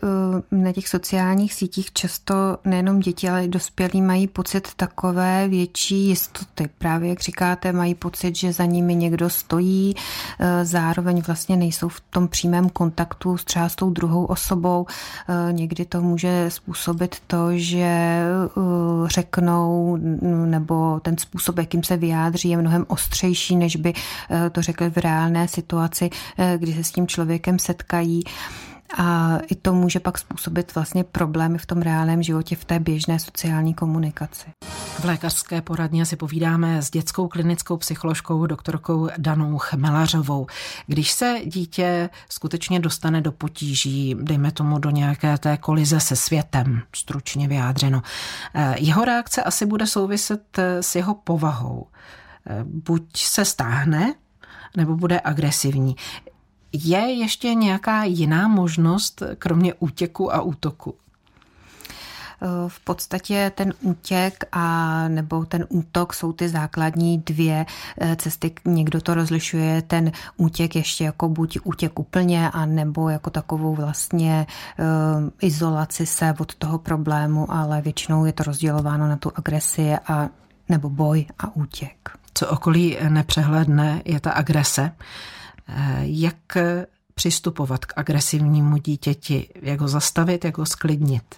uh, 0.51 0.61
na 0.65 0.73
těch 0.73 0.89
sociálních 0.89 1.55
sítích 1.55 1.93
často 1.93 2.35
nejenom 2.65 3.01
děti, 3.01 3.29
ale 3.29 3.45
i 3.45 3.49
dospělí 3.49 4.03
mají 4.03 4.27
pocit 4.27 4.69
takové 4.77 5.49
větší 5.49 6.07
jistoty. 6.07 6.69
Právě 6.79 7.09
jak 7.09 7.21
říkáte, 7.21 7.73
mají 7.73 7.95
pocit, 7.95 8.37
že 8.37 8.53
za 8.53 8.65
nimi 8.65 8.95
někdo 8.95 9.31
stojí, 9.31 9.95
uh, 9.95 10.47
zároveň 10.63 11.23
vlastně 11.27 11.57
nejsou 11.57 11.89
v 11.89 12.01
tom 12.01 12.29
přímém 12.29 12.69
kontaktu 12.69 13.37
s 13.37 13.45
třeba 13.45 13.69
s 13.69 13.75
tou 13.75 13.91
druhou 13.91 14.25
osobou. 14.25 14.87
Uh, 15.29 15.53
někdy 15.53 15.85
to 15.85 16.03
může 16.03 16.47
způsobit 16.49 17.17
to, 17.27 17.49
že 17.53 18.21
řeknou, 19.07 19.99
nebo 20.47 21.01
ten 21.01 21.19
způsob, 21.19 21.59
jakým 21.59 21.83
se 21.83 21.97
vyjádří, 21.97 22.49
je 22.49 22.57
mnohem 22.57 22.85
ostřejší, 22.89 23.57
než 23.57 23.77
by 23.77 23.93
to 24.53 24.63
řekli 24.63 24.91
v 24.91 24.97
reálné 24.97 25.49
situaci, 25.49 26.11
kdy 26.57 26.75
se 26.75 26.85
s 26.85 26.93
tím 26.93 27.07
člověk 27.07 27.34
člověkem 27.35 27.59
setkají. 27.59 28.25
A 28.99 29.39
i 29.51 29.55
to 29.55 29.73
může 29.73 30.01
pak 30.01 30.19
způsobit 30.19 30.75
vlastně 30.75 31.05
problémy 31.05 31.59
v 31.59 31.67
tom 31.67 31.83
reálném 31.83 32.23
životě, 32.23 32.57
v 32.57 32.65
té 32.65 32.79
běžné 32.79 33.19
sociální 33.19 33.75
komunikaci. 33.75 34.47
V 35.01 35.05
lékařské 35.05 35.63
poradně 35.63 36.07
si 36.07 36.17
povídáme 36.17 36.83
s 36.83 36.91
dětskou 36.91 37.29
klinickou 37.29 37.77
psycholožkou 37.77 38.47
doktorkou 38.47 39.09
Danou 39.19 39.59
Chmelařovou. 39.59 40.47
Když 40.87 41.13
se 41.13 41.41
dítě 41.45 42.11
skutečně 42.29 42.81
dostane 42.81 43.21
do 43.21 43.33
potíží, 43.33 44.17
dejme 44.23 44.53
tomu 44.53 44.79
do 44.79 44.91
nějaké 44.91 45.39
té 45.39 45.57
kolize 45.57 46.01
se 46.01 46.17
světem, 46.17 46.83
stručně 46.97 47.49
vyjádřeno, 47.49 48.03
eh, 48.55 48.75
jeho 48.79 49.05
reakce 49.05 49.43
asi 49.43 49.67
bude 49.67 49.87
souviset 49.87 50.59
eh, 50.59 50.83
s 50.83 50.95
jeho 50.95 51.15
povahou. 51.15 51.87
Eh, 52.47 52.65
buď 52.65 53.17
se 53.17 53.45
stáhne, 53.45 54.15
nebo 54.77 54.97
bude 54.97 55.21
agresivní. 55.25 55.97
Je 56.77 56.99
ještě 56.99 57.55
nějaká 57.55 58.05
jiná 58.05 58.49
možnost, 58.49 59.23
kromě 59.39 59.75
útěku 59.75 60.35
a 60.35 60.41
útoku? 60.41 60.95
v 62.69 62.81
podstatě 62.81 63.53
ten 63.55 63.75
útěk 63.81 64.45
a 64.53 65.09
nebo 65.09 65.45
ten 65.45 65.67
útok 65.69 66.15
jsou 66.15 66.33
ty 66.33 66.49
základní 66.49 67.19
dvě 67.19 67.67
eh, 68.01 68.17
cesty. 68.17 68.55
Někdo 68.65 69.01
to 69.01 69.15
rozlišuje 69.15 69.83
ten 69.83 70.13
útěk 70.37 70.77
ještě 70.77 71.05
jako 71.05 71.29
buď 71.29 71.59
útěk 71.65 71.99
úplně 71.99 72.51
a 72.51 72.67
nebo 72.67 73.09
jako 73.09 73.31
takovou 73.31 73.75
vlastně 73.75 74.47
uh, 74.79 75.31
izolaci 75.41 76.07
se 76.07 76.35
od 76.39 76.55
toho 76.55 76.79
problému, 76.79 77.53
ale 77.53 77.83
většinou 77.83 78.25
je 78.25 78.33
to 78.33 78.43
rozdělováno 78.43 79.09
na 79.09 79.17
tu 79.17 79.33
agresi 79.35 79.95
a 80.07 80.29
nebo 80.69 80.91
boj 80.91 81.27
a 81.39 81.57
útěk. 81.57 82.11
Co 82.35 82.49
okolí 82.49 82.97
nepřehledne, 83.09 84.03
je 84.05 84.21
ta 84.21 84.31
agrese. 84.31 84.93
Jak 86.01 86.37
přistupovat 87.15 87.85
k 87.85 87.93
agresivnímu 87.97 88.77
dítěti, 88.77 89.49
jak 89.63 89.81
ho 89.81 89.89
zastavit, 89.89 90.45
jak 90.45 90.59
ho 90.59 90.67
sklidnit? 90.67 91.35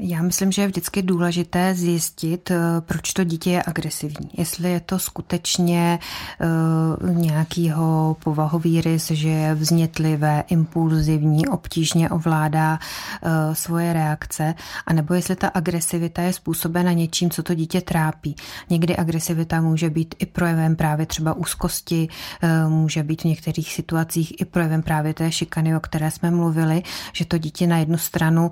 Já 0.00 0.22
myslím, 0.22 0.52
že 0.52 0.62
je 0.62 0.68
vždycky 0.68 1.02
důležité 1.02 1.74
zjistit, 1.74 2.50
eh, 2.50 2.56
proč 2.80 3.12
to 3.12 3.24
dítě 3.24 3.50
je 3.50 3.62
agresivní. 3.66 4.30
Jestli 4.32 4.70
je 4.70 4.80
to 4.80 4.98
skutečně 4.98 5.98
uh, 7.00 7.10
nějakýho 7.10 8.16
povahový 8.24 8.80
rys, 8.80 9.10
že 9.10 9.28
je 9.28 9.54
vznětlivé, 9.54 10.44
impulzivní, 10.48 11.48
obtížně 11.48 12.10
ovládá 12.10 12.78
uh, 12.78 13.54
svoje 13.54 13.92
reakce, 13.92 14.54
anebo 14.86 15.14
jestli 15.14 15.36
ta 15.36 15.48
agresivita 15.48 16.22
je 16.22 16.32
způsobena 16.32 16.92
něčím, 16.92 17.30
co 17.30 17.42
to 17.42 17.54
dítě 17.54 17.80
trápí. 17.80 18.36
Někdy 18.70 18.96
agresivita 18.96 19.60
může 19.60 19.90
být 19.90 20.14
i 20.18 20.26
projevem 20.26 20.76
právě 20.76 21.06
třeba 21.06 21.32
úzkosti, 21.32 22.08
může 22.68 23.02
být 23.02 23.22
v 23.22 23.24
některých 23.24 23.72
situacích 23.72 24.40
i 24.40 24.44
projevem 24.44 24.82
právě 24.82 25.14
té 25.14 25.32
šikany, 25.32 25.76
o 25.76 25.80
které 25.80 26.10
jsme 26.10 26.30
mluvili, 26.30 26.82
že 27.12 27.24
to 27.24 27.38
dítě 27.38 27.66
na 27.66 27.78
jednu 27.78 27.98
stranu 27.98 28.50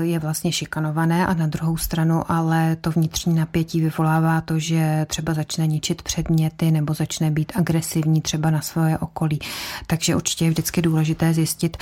je 0.00 0.18
vlastně 0.18 0.52
šikanované 0.52 1.26
a 1.26 1.34
na 1.34 1.46
druhou 1.46 1.76
stranu 1.76 2.22
ale 2.28 2.76
to 2.76 2.90
vnitřní 2.90 3.34
napětí 3.34 3.80
vyvolává 3.80 4.40
to, 4.40 4.58
že 4.58 5.06
třeba 5.08 5.34
začne 5.34 5.66
ničit 5.66 6.02
předměty 6.02 6.70
nebo 6.70 6.94
začne 6.94 7.30
být 7.30 7.52
agresivní 7.56 8.20
třeba 8.20 8.50
na 8.50 8.60
svoje 8.60 8.98
okolí. 8.98 9.38
Takže 9.86 10.16
určitě 10.16 10.44
je 10.44 10.50
vždycky 10.50 10.82
důležité 10.82 11.34
zjistit, 11.34 11.76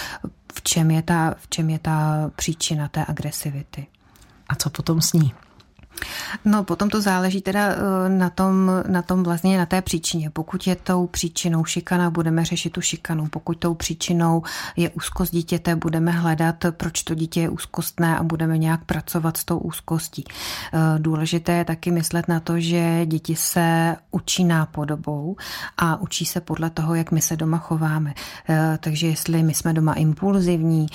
v 0.54 0.62
čem 0.62 0.90
je 0.90 1.02
ta, 1.02 1.34
v 1.38 1.48
čem 1.48 1.70
je 1.70 1.78
ta 1.78 2.30
příčina 2.36 2.88
té 2.88 3.04
agresivity. 3.08 3.86
A 4.48 4.54
co 4.54 4.70
potom 4.70 5.00
s 5.00 5.12
ní? 5.12 5.32
No, 6.44 6.64
potom 6.64 6.90
to 6.90 7.00
záleží 7.00 7.40
teda 7.40 7.68
eh, 7.68 8.08
na 8.08 8.30
tom, 8.30 8.70
na 8.88 9.02
tom 9.02 9.22
vlastně 9.22 9.58
na 9.58 9.66
té 9.66 9.82
příčině. 9.82 10.30
Pokud 10.30 10.66
je 10.66 10.76
tou 10.76 11.06
příčinou 11.06 11.64
šikana, 11.64 12.10
budeme 12.10 12.44
řešit 12.44 12.70
tu 12.70 12.80
šikanu. 12.80 13.26
Pokud 13.28 13.58
tou 13.58 13.74
příčinou 13.74 14.42
je 14.76 14.90
úzkost 14.90 15.32
dítěte, 15.32 15.76
budeme 15.76 16.10
hledat, 16.10 16.64
proč 16.70 17.02
to 17.02 17.14
dítě 17.14 17.40
je 17.40 17.48
úzkostné 17.48 18.18
a 18.18 18.22
budeme 18.22 18.58
nějak 18.58 18.84
pracovat 18.84 19.36
s 19.36 19.44
tou 19.44 19.58
úzkostí. 19.58 20.24
Eh, 20.72 20.78
důležité 20.98 21.52
je 21.52 21.64
taky 21.64 21.90
myslet 21.90 22.28
na 22.28 22.40
to, 22.40 22.60
že 22.60 23.06
děti 23.06 23.36
se 23.36 23.96
učí 24.10 24.44
nápodobou 24.44 25.36
a 25.76 26.00
učí 26.00 26.24
se 26.24 26.40
podle 26.40 26.70
toho, 26.70 26.94
jak 26.94 27.10
my 27.12 27.22
se 27.22 27.36
doma 27.36 27.58
chováme. 27.58 28.14
Eh, 28.48 28.78
takže 28.80 29.06
jestli 29.06 29.42
my 29.42 29.54
jsme 29.54 29.72
doma 29.72 29.94
impulzivní, 29.94 30.86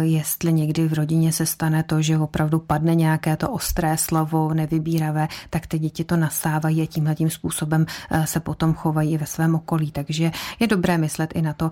jestli 0.00 0.52
někdy 0.52 0.88
v 0.88 0.92
rodině 0.92 1.32
se 1.32 1.46
stane 1.46 1.82
to, 1.82 2.02
že 2.02 2.18
opravdu 2.18 2.58
padne 2.58 2.94
nějaké 2.94 3.36
to 3.36 3.50
ostré 3.50 3.96
slovo, 3.96 4.41
nebo 4.42 4.54
nevybíravé, 4.54 5.28
tak 5.50 5.66
ty 5.66 5.78
děti 5.78 6.04
to 6.04 6.16
nasávají 6.16 6.82
a 6.82 6.86
tímhle 6.86 7.14
tím 7.14 7.30
způsobem 7.30 7.86
se 8.24 8.40
potom 8.40 8.74
chovají 8.74 9.18
ve 9.18 9.26
svém 9.26 9.54
okolí. 9.54 9.90
Takže 9.90 10.30
je 10.60 10.66
dobré 10.66 10.98
myslet 10.98 11.32
i 11.34 11.42
na 11.42 11.52
to, 11.52 11.70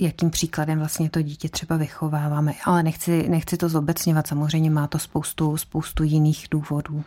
jakým 0.00 0.30
příkladem 0.30 0.78
vlastně 0.78 1.10
to 1.10 1.22
dítě 1.22 1.48
třeba 1.48 1.76
vychováváme. 1.76 2.52
Ale 2.64 2.82
nechci, 2.82 3.28
nechci 3.28 3.56
to 3.56 3.68
zobecňovat, 3.68 4.26
samozřejmě 4.26 4.70
má 4.70 4.86
to 4.86 4.98
spoustu, 4.98 5.56
spoustu 5.56 6.02
jiných 6.02 6.46
důvodů. 6.50 7.04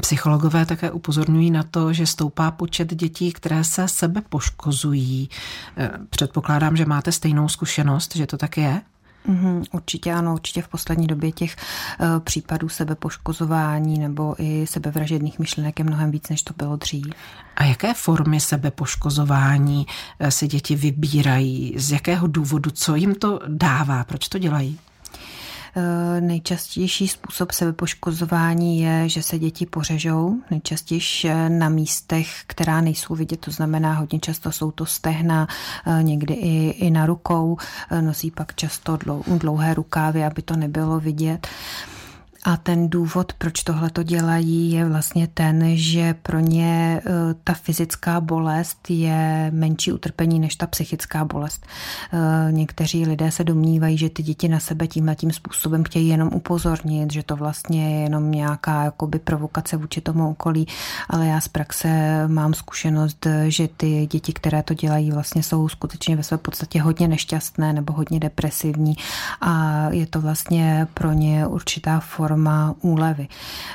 Psychologové 0.00 0.66
také 0.66 0.90
upozorňují 0.90 1.50
na 1.50 1.62
to, 1.62 1.92
že 1.92 2.06
stoupá 2.06 2.50
počet 2.50 2.94
dětí, 2.94 3.32
které 3.32 3.64
se 3.64 3.88
sebe 3.88 4.22
poškozují. 4.28 5.28
Eh, 5.76 5.90
předpokládám, 6.10 6.76
že 6.76 6.84
máte 6.86 7.12
stejnou 7.12 7.48
zkušenost, 7.48 8.16
že 8.16 8.26
to 8.26 8.36
tak 8.36 8.56
je? 8.56 8.80
Mm, 9.26 9.62
určitě 9.72 10.12
ano, 10.12 10.32
určitě 10.34 10.62
v 10.62 10.68
poslední 10.68 11.06
době 11.06 11.32
těch 11.32 11.56
uh, 12.00 12.06
případů 12.20 12.68
sebepoškozování 12.68 13.98
nebo 13.98 14.34
i 14.38 14.66
sebevražedných 14.66 15.38
myšlenek 15.38 15.78
je 15.78 15.84
mnohem 15.84 16.10
víc, 16.10 16.28
než 16.28 16.42
to 16.42 16.54
bylo 16.56 16.76
dřív. 16.76 17.06
A 17.56 17.64
jaké 17.64 17.94
formy 17.94 18.40
sebepoškozování 18.40 19.86
eh, 20.18 20.30
si 20.30 20.48
děti 20.48 20.76
vybírají? 20.76 21.74
Z 21.76 21.92
jakého 21.92 22.26
důvodu? 22.26 22.70
Co 22.70 22.94
jim 22.94 23.14
to 23.14 23.40
dává? 23.46 24.04
Proč 24.04 24.28
to 24.28 24.38
dělají? 24.38 24.78
Eh, 25.78 26.20
nejčastější 26.20 27.08
způsob 27.08 27.52
sebepoškozování 27.52 28.80
je, 28.80 29.08
že 29.08 29.22
se 29.22 29.38
děti 29.38 29.66
pořežou, 29.66 30.36
nejčastěji 30.50 31.00
eh, 31.24 31.48
na 31.48 31.68
místech, 31.68 32.28
která 32.46 32.80
nejsou 32.80 33.14
vidět, 33.14 33.40
to 33.40 33.50
znamená 33.50 33.92
hodně 33.94 34.20
často 34.20 34.52
jsou 34.52 34.70
to 34.70 34.86
stehna, 34.86 35.48
eh, 35.86 36.02
někdy 36.02 36.34
i, 36.34 36.68
i 36.68 36.90
na 36.90 37.06
rukou, 37.06 37.56
nosí 38.00 38.30
pak 38.30 38.54
často 38.54 38.98
dlouhé 39.38 39.74
rukávy, 39.74 40.24
aby 40.24 40.42
to 40.42 40.56
nebylo 40.56 41.00
vidět. 41.00 41.48
A 42.46 42.56
ten 42.56 42.88
důvod, 42.88 43.32
proč 43.32 43.62
tohle 43.62 43.90
to 43.90 44.02
dělají, 44.02 44.72
je 44.72 44.88
vlastně 44.88 45.26
ten, 45.26 45.76
že 45.76 46.14
pro 46.14 46.38
ně 46.38 47.02
e, 47.06 47.10
ta 47.44 47.54
fyzická 47.54 48.20
bolest 48.20 48.90
je 48.90 49.50
menší 49.54 49.92
utrpení 49.92 50.40
než 50.40 50.56
ta 50.56 50.66
psychická 50.66 51.24
bolest. 51.24 51.66
E, 52.12 52.52
někteří 52.52 53.06
lidé 53.06 53.30
se 53.30 53.44
domnívají, 53.44 53.98
že 53.98 54.10
ty 54.10 54.22
děti 54.22 54.48
na 54.48 54.60
sebe 54.60 54.86
tímhle 54.86 55.14
tím 55.14 55.30
způsobem 55.30 55.84
chtějí 55.84 56.08
jenom 56.08 56.30
upozornit, 56.34 57.12
že 57.12 57.22
to 57.22 57.36
vlastně 57.36 57.94
je 57.94 58.02
jenom 58.02 58.30
nějaká 58.30 58.84
jakoby 58.84 59.18
provokace 59.18 59.76
vůči 59.76 60.00
tomu 60.00 60.30
okolí, 60.30 60.66
ale 61.10 61.26
já 61.26 61.40
z 61.40 61.48
praxe 61.48 62.22
mám 62.26 62.54
zkušenost, 62.54 63.26
že 63.46 63.68
ty 63.76 64.06
děti, 64.12 64.32
které 64.32 64.62
to 64.62 64.74
dělají, 64.74 65.10
vlastně 65.10 65.42
jsou 65.42 65.68
skutečně 65.68 66.16
ve 66.16 66.22
své 66.22 66.38
podstatě 66.38 66.82
hodně 66.82 67.08
nešťastné 67.08 67.72
nebo 67.72 67.92
hodně 67.92 68.20
depresivní 68.20 68.96
a 69.40 69.82
je 69.90 70.06
to 70.06 70.20
vlastně 70.20 70.86
pro 70.94 71.12
ně 71.12 71.46
určitá 71.46 72.00
forma 72.00 72.35
forma 72.36 72.74
úlevy. 72.80 73.28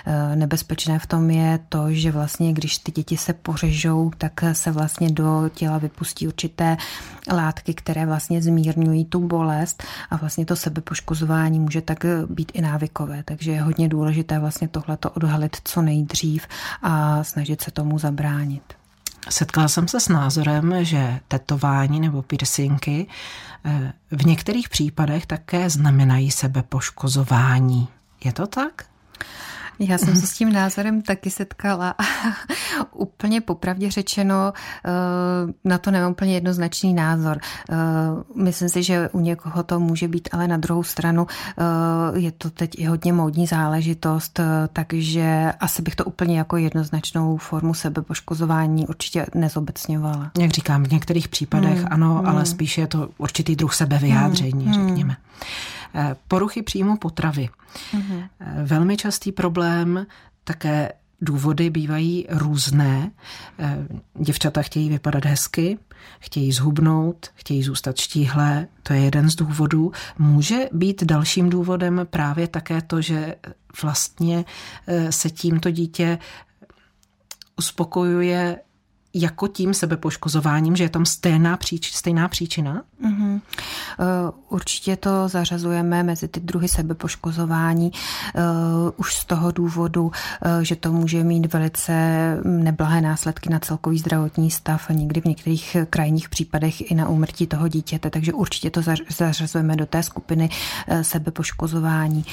Eh, 0.06 0.36
nebezpečné 0.36 1.00
v 1.00 1.06
tom 1.06 1.30
je 1.30 1.60
to, 1.70 1.86
že 1.90 2.12
vlastně, 2.12 2.54
když 2.54 2.78
ty 2.78 2.92
děti 2.92 3.18
se 3.18 3.34
pořežou, 3.34 4.12
tak 4.18 4.44
se 4.54 4.72
vlastně 4.72 5.12
do 5.12 5.50
těla 5.54 5.78
vypustí 5.78 6.28
určité 6.28 6.78
látky, 7.32 7.74
které 7.74 8.06
vlastně 8.06 8.42
zmírňují 8.42 9.06
tu 9.06 9.20
bolest 9.20 9.84
a 10.10 10.16
vlastně 10.16 10.46
to 10.46 10.56
sebepoškozování 10.56 11.60
může 11.60 11.82
tak 11.82 12.06
být 12.30 12.52
i 12.54 12.62
návykové. 12.62 13.24
Takže 13.24 13.52
je 13.52 13.62
hodně 13.62 13.90
důležité 13.90 14.40
vlastně 14.40 14.68
tohleto 14.68 15.10
odhalit 15.10 15.58
co 15.64 15.82
nejdřív 15.82 16.48
a 16.82 17.24
snažit 17.24 17.62
se 17.62 17.72
tomu 17.72 18.00
zabránit. 18.00 18.64
Setkala 19.30 19.68
jsem 19.68 19.88
se 19.88 20.00
s 20.00 20.10
názorem, 20.10 20.74
že 20.82 21.20
tetování 21.28 22.00
nebo 22.00 22.22
piercingy 22.22 23.06
eh, 23.66 23.94
v 24.12 24.26
některých 24.26 24.70
případech 24.70 25.26
také 25.26 25.70
znamenají 25.70 26.32
sebepoškozování. 26.32 27.88
Je 28.26 28.34
to 28.34 28.48
tak? 28.48 28.92
Já 29.90 29.98
jsem 29.98 30.16
se 30.16 30.28
s 30.28 30.34
tím 30.34 30.54
názorem 30.54 31.02
taky 31.02 31.30
setkala. 31.30 31.96
úplně 32.94 33.42
popravdě 33.42 33.92
řečeno, 33.92 34.54
eh, 34.86 34.90
na 35.64 35.78
to 35.78 35.92
nemám 35.92 36.12
úplně 36.12 36.34
jednoznačný 36.34 36.94
názor. 36.94 37.40
Eh, 37.72 37.76
myslím 38.36 38.70
si, 38.70 38.84
že 38.84 39.10
u 39.10 39.20
někoho 39.20 39.64
to 39.64 39.80
může 39.80 40.08
být, 40.08 40.30
ale 40.32 40.48
na 40.48 40.58
druhou 40.58 40.84
stranu 40.84 41.28
eh, 41.28 41.64
je 42.20 42.32
to 42.32 42.50
teď 42.50 42.80
i 42.80 42.86
hodně 42.86 43.14
módní 43.14 43.48
záležitost, 43.48 44.40
takže 44.74 45.54
asi 45.60 45.82
bych 45.82 45.96
to 45.96 46.06
úplně 46.06 46.38
jako 46.38 46.58
jednoznačnou 46.58 47.38
formu 47.38 47.74
sebepoškozování 47.74 48.88
určitě 48.88 49.26
nezobecňovala. 49.36 50.32
Jak 50.40 50.52
říkám, 50.52 50.84
v 50.84 50.92
některých 50.92 51.28
případech 51.28 51.78
hmm. 51.78 51.88
ano, 51.92 52.16
hmm. 52.16 52.28
ale 52.28 52.46
spíše 52.46 52.82
je 52.82 52.88
to 52.88 53.10
určitý 53.18 53.56
druh 53.56 53.74
sebevyjádření, 53.74 54.66
hmm. 54.66 54.88
řekněme. 54.88 55.16
Poruchy 56.28 56.62
příjmu 56.62 56.98
potravy. 56.98 57.50
Hmm. 57.92 58.24
Velmi 58.64 58.98
častý 58.98 59.32
problém, 59.32 60.06
také 60.44 60.92
důvody 61.22 61.70
bývají 61.70 62.28
různé. 62.30 63.12
Děvčata 64.20 64.62
chtějí 64.62 64.90
vypadat 64.90 65.26
hezky, 65.26 65.78
chtějí 66.20 66.52
zhubnout, 66.52 67.30
chtějí 67.36 67.64
zůstat 67.64 67.98
štíhlé, 67.98 68.68
to 68.84 68.94
je 68.94 69.00
jeden 69.00 69.30
z 69.30 69.36
důvodů. 69.36 69.92
Může 70.18 70.70
být 70.72 71.04
dalším 71.04 71.50
důvodem 71.50 72.08
právě 72.10 72.48
také 72.48 72.82
to, 72.82 73.02
že 73.02 73.36
vlastně 73.82 74.46
eh, 74.88 75.12
se 75.12 75.30
tímto 75.30 75.72
dítě 75.72 76.20
uspokojuje 77.58 78.60
jako 79.14 79.48
tím 79.48 79.74
sebepoškozováním, 79.74 80.76
že 80.76 80.84
je 80.84 80.90
tam 80.90 81.06
stejná, 81.06 81.58
příč, 81.58 81.94
stejná 81.94 82.28
příčina? 82.28 82.84
Mm-hmm. 83.06 83.42
Určitě 84.50 84.96
to 84.96 85.28
zařazujeme 85.28 86.04
mezi 86.04 86.28
ty 86.28 86.40
druhy 86.40 86.68
sebepoškozování 86.68 87.92
uh, 87.92 88.42
už 88.98 89.16
z 89.16 89.26
toho 89.26 89.52
důvodu, 89.52 90.04
uh, 90.04 90.12
že 90.62 90.76
to 90.76 90.92
může 90.92 91.24
mít 91.24 91.54
velice 91.54 91.94
neblahé 92.44 93.02
následky 93.02 93.50
na 93.50 93.60
celkový 93.60 93.98
zdravotní 94.00 94.52
stav 94.52 94.90
a 94.90 94.94
někdy 94.94 95.22
v 95.22 95.26
některých 95.26 95.78
krajních 95.90 96.30
případech 96.30 96.92
i 96.92 96.96
na 96.96 97.10
úmrtí 97.10 97.48
toho 97.48 97.68
dítěte, 97.68 98.10
takže 98.10 98.34
určitě 98.34 98.70
to 98.70 98.82
zařazujeme 99.10 99.76
do 99.76 99.86
té 99.86 100.04
skupiny 100.04 100.50
sebepoškozování. 101.02 102.26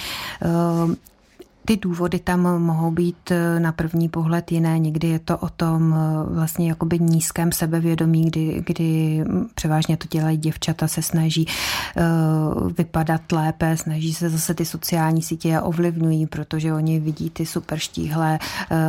Ty 1.68 1.76
důvody 1.76 2.18
tam 2.18 2.40
mohou 2.40 2.90
být 2.90 3.30
eh, 3.30 3.60
na 3.60 3.72
první 3.72 4.08
pohled 4.08 4.52
jiné. 4.52 4.78
Někdy 4.78 5.08
je 5.08 5.18
to 5.18 5.38
o 5.38 5.48
tom 5.48 5.94
eh, 5.94 6.34
vlastně 6.34 6.68
jakoby 6.68 6.98
nízkém 6.98 7.52
sebevědomí, 7.52 8.24
kdy, 8.24 8.62
kdy 8.66 9.20
převážně 9.54 9.96
to 9.96 10.08
dělají 10.10 10.36
děvčata, 10.36 10.88
se 10.88 11.02
snaží 11.02 11.46
uh, 11.46 12.72
vypadat 12.72 13.32
lépe, 13.32 13.76
snaží 13.76 14.14
se 14.14 14.30
zase 14.30 14.54
ty 14.54 14.64
sociální 14.64 15.22
sítě 15.22 15.60
ovlivňují, 15.60 16.26
protože 16.26 16.74
oni 16.74 17.00
vidí 17.00 17.30
ty 17.30 17.46
super 17.46 17.78
štíhlé 17.78 18.38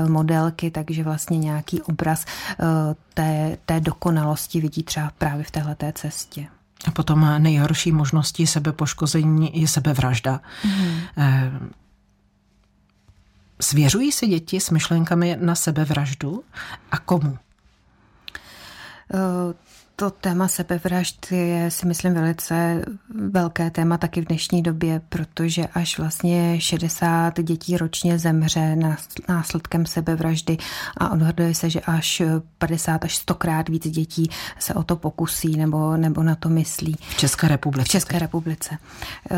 modelky, 0.08 0.72
takže 0.72 1.04
vlastně 1.04 1.38
nějaký 1.38 1.82
obraz 1.82 2.26
té, 3.14 3.58
té 3.66 3.80
dokonalosti 3.80 4.62
vidí 4.62 4.84
třeba 4.84 5.12
právě 5.18 5.44
v 5.44 5.52
téhleté 5.52 5.94
cestě. 5.96 6.48
A 6.88 6.92
potom 6.92 7.30
nejhorší 7.38 7.92
možností 7.92 8.48
sebepoškození 8.48 9.62
je 9.62 9.68
sebevražda. 9.68 10.42
Mm. 10.66 11.70
Svěřují 13.62 14.12
si 14.12 14.28
děti 14.28 14.60
s 14.60 14.70
myšlenkami 14.70 15.38
na 15.40 15.56
sebevraždu 15.56 16.44
a 16.92 16.98
komu? 16.98 17.38
To 20.00 20.10
téma 20.10 20.48
sebevražd 20.48 21.32
je, 21.32 21.72
si 21.72 21.88
myslím, 21.88 22.14
velice 22.14 22.86
velké 23.30 23.72
téma 23.72 23.98
taky 23.98 24.22
v 24.22 24.26
dnešní 24.26 24.62
době, 24.62 25.02
protože 25.10 25.68
až 25.74 26.00
vlastně 26.00 26.62
60 26.62 27.40
dětí 27.42 27.78
ročně 27.78 28.20
zemře 28.20 28.78
následkem 29.30 29.86
sebevraždy 29.86 30.58
a 30.98 31.12
odhaduje 31.12 31.56
se, 31.56 31.70
že 31.70 31.80
až 31.80 32.22
50 32.58 33.04
až 33.04 33.16
100 33.16 33.36
krát 33.36 33.70
víc 33.70 33.88
dětí 33.88 34.30
se 34.60 34.74
o 34.74 34.84
to 34.84 34.96
pokusí 34.96 35.58
nebo, 35.58 35.98
nebo 35.98 36.24
na 36.24 36.36
to 36.36 36.50
myslí. 36.50 36.96
V 37.10 37.18
České 37.18 37.48
republice. 37.48 37.86
V 37.86 37.88
České 37.88 38.20
republice. 38.20 38.78
Eh, 39.32 39.38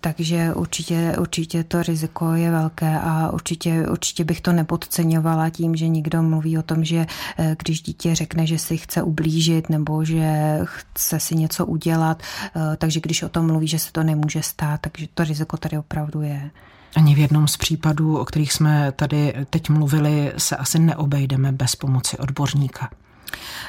takže 0.00 0.54
určitě, 0.54 1.16
určitě 1.18 1.64
to 1.64 1.82
riziko 1.82 2.32
je 2.32 2.50
velké 2.50 2.98
a 2.98 3.30
určitě, 3.32 3.86
určitě 3.90 4.24
bych 4.24 4.40
to 4.40 4.52
nepodceňovala 4.52 5.50
tím, 5.50 5.76
že 5.76 5.88
někdo 5.88 6.22
mluví 6.22 6.58
o 6.58 6.62
tom, 6.62 6.84
že 6.84 7.06
eh, 7.38 7.56
když 7.62 7.82
dítě 7.82 8.14
řekne, 8.14 8.46
že 8.46 8.58
si 8.58 8.76
chce 8.76 9.02
ublížit 9.02 9.68
nebo 9.68 9.95
že 10.04 10.58
chce 10.64 11.20
si 11.20 11.34
něco 11.34 11.66
udělat, 11.66 12.22
eh, 12.56 12.76
takže 12.76 13.00
když 13.00 13.22
o 13.22 13.28
tom 13.28 13.46
mluví, 13.46 13.68
že 13.68 13.78
se 13.78 13.92
to 13.92 14.02
nemůže 14.02 14.42
stát, 14.42 14.80
takže 14.80 15.06
to 15.14 15.24
riziko 15.24 15.56
tady 15.56 15.78
opravdu 15.78 16.22
je. 16.22 16.50
Ani 16.96 17.14
v 17.14 17.18
jednom 17.18 17.48
z 17.48 17.56
případů, 17.56 18.18
o 18.18 18.24
kterých 18.24 18.52
jsme 18.52 18.92
tady 18.92 19.34
teď 19.50 19.68
mluvili, 19.68 20.32
se 20.36 20.56
asi 20.56 20.78
neobejdeme 20.78 21.52
bez 21.52 21.76
pomoci 21.76 22.18
odborníka. 22.18 22.90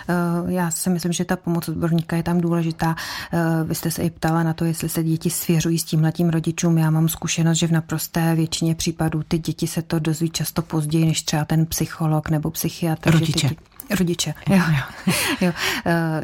Eh, 0.10 0.54
já 0.54 0.72
si 0.72 0.90
myslím, 0.90 1.14
že 1.14 1.26
ta 1.26 1.36
pomoc 1.36 1.70
odborníka 1.70 2.16
je 2.16 2.24
tam 2.24 2.42
důležitá. 2.42 2.96
Eh, 3.34 3.64
vy 3.64 3.76
jste 3.76 3.92
se 3.92 4.04
i 4.04 4.10
ptala 4.10 4.44
na 4.44 4.54
to, 4.54 4.66
jestli 4.66 4.90
se 4.90 5.04
děti 5.04 5.30
svěřují 5.30 5.80
s 5.80 5.84
tímhletím 5.84 6.30
rodičům. 6.30 6.78
Já 6.78 6.90
mám 6.90 7.10
zkušenost, 7.10 7.58
že 7.58 7.68
v 7.68 7.72
naprosté 7.72 8.36
většině 8.36 8.76
případů 8.76 9.24
ty 9.28 9.38
děti 9.38 9.68
se 9.68 9.82
to 9.82 10.00
dozví 10.00 10.30
často 10.30 10.62
později, 10.62 11.06
než 11.06 11.22
třeba 11.22 11.46
ten 11.46 11.66
psycholog 11.66 12.30
nebo 12.30 12.52
psychiatr. 12.52 13.12
Rodiče. 13.12 13.48
Že 13.48 13.56
ty, 13.56 13.62
Rodiče, 14.00 14.34
jo. 14.50 14.56
jo. 14.56 15.14
jo. 15.42 15.52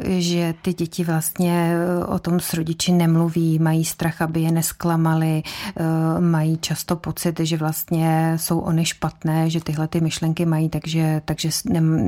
Že 0.18 0.54
ty 0.62 0.74
děti 0.74 1.04
vlastně 1.04 1.76
o 2.06 2.18
tom 2.18 2.40
s 2.40 2.54
rodiči 2.54 2.92
nemluví, 2.92 3.58
mají 3.58 3.84
strach, 3.84 4.22
aby 4.22 4.40
je 4.40 4.52
nesklamali, 4.52 5.42
mají 6.20 6.58
často 6.58 6.96
pocit, 6.96 7.40
že 7.40 7.56
vlastně 7.56 8.32
jsou 8.36 8.58
oni 8.58 8.84
špatné, 8.84 9.50
že 9.50 9.60
tyhle 9.60 9.88
ty 9.88 10.00
myšlenky 10.00 10.46
mají, 10.46 10.68
takže, 10.68 11.22
takže 11.24 11.50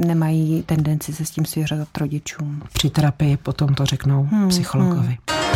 nemají 0.07 0.63
tendenci 0.63 1.13
se 1.13 1.25
s 1.25 1.31
tím 1.31 1.45
svěřovat 1.45 1.89
rodičům. 1.99 2.63
Při 2.73 2.91
terapii 2.91 3.37
potom 3.37 3.75
to 3.75 3.87
řeknou 3.87 4.29
hmm, 4.31 4.49
psychologovi. 4.49 5.19
Hmm. 5.31 5.47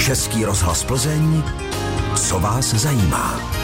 Český 0.00 0.44
rozhlas 0.44 0.84
Plzeň, 0.84 1.42
co 2.16 2.40
vás 2.40 2.74
zajímá. 2.74 3.63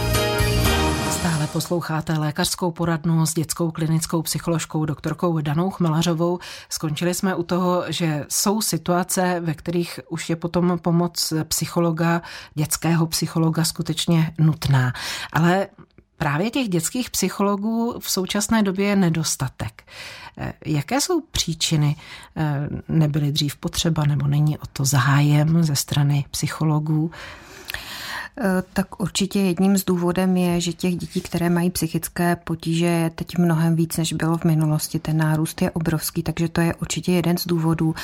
Posloucháte 1.52 2.18
lékařskou 2.18 2.70
poradnu 2.70 3.26
s 3.26 3.34
dětskou 3.34 3.70
klinickou 3.70 4.22
psycholožkou 4.22 4.84
doktorkou 4.84 5.40
Danou 5.40 5.70
Chmelařovou. 5.70 6.38
Skončili 6.68 7.14
jsme 7.14 7.34
u 7.34 7.42
toho, 7.42 7.84
že 7.88 8.26
jsou 8.28 8.62
situace, 8.62 9.40
ve 9.40 9.54
kterých 9.54 10.00
už 10.08 10.30
je 10.30 10.36
potom 10.36 10.78
pomoc 10.78 11.32
psychologa, 11.48 12.22
dětského 12.54 13.06
psychologa 13.06 13.64
skutečně 13.64 14.32
nutná. 14.38 14.92
Ale 15.32 15.68
Právě 16.20 16.50
těch 16.50 16.68
dětských 16.68 17.10
psychologů 17.10 17.94
v 18.00 18.10
současné 18.10 18.62
době 18.62 18.86
je 18.86 18.96
nedostatek. 18.96 19.82
Eh, 20.38 20.52
jaké 20.66 21.00
jsou 21.00 21.20
příčiny? 21.20 21.96
Eh, 22.36 22.68
nebyly 22.88 23.32
dřív 23.32 23.56
potřeba 23.56 24.04
nebo 24.04 24.26
není 24.26 24.58
o 24.58 24.66
to 24.72 24.84
zájem 24.84 25.64
ze 25.64 25.76
strany 25.76 26.24
psychologů? 26.30 27.10
Eh, 28.38 28.62
tak 28.72 29.00
určitě 29.00 29.40
jedním 29.40 29.76
z 29.76 29.84
důvodem 29.84 30.36
je, 30.36 30.60
že 30.60 30.72
těch 30.72 30.96
dětí, 30.96 31.20
které 31.20 31.50
mají 31.50 31.70
psychické 31.70 32.36
potíže, 32.36 32.86
je 32.86 33.10
teď 33.10 33.38
mnohem 33.38 33.76
víc, 33.76 33.96
než 33.96 34.12
bylo 34.12 34.36
v 34.36 34.44
minulosti. 34.44 34.98
Ten 34.98 35.16
nárůst 35.16 35.62
je 35.62 35.70
obrovský, 35.70 36.22
takže 36.22 36.48
to 36.48 36.60
je 36.60 36.74
určitě 36.74 37.12
jeden 37.12 37.38
z 37.38 37.46
důvodů. 37.46 37.94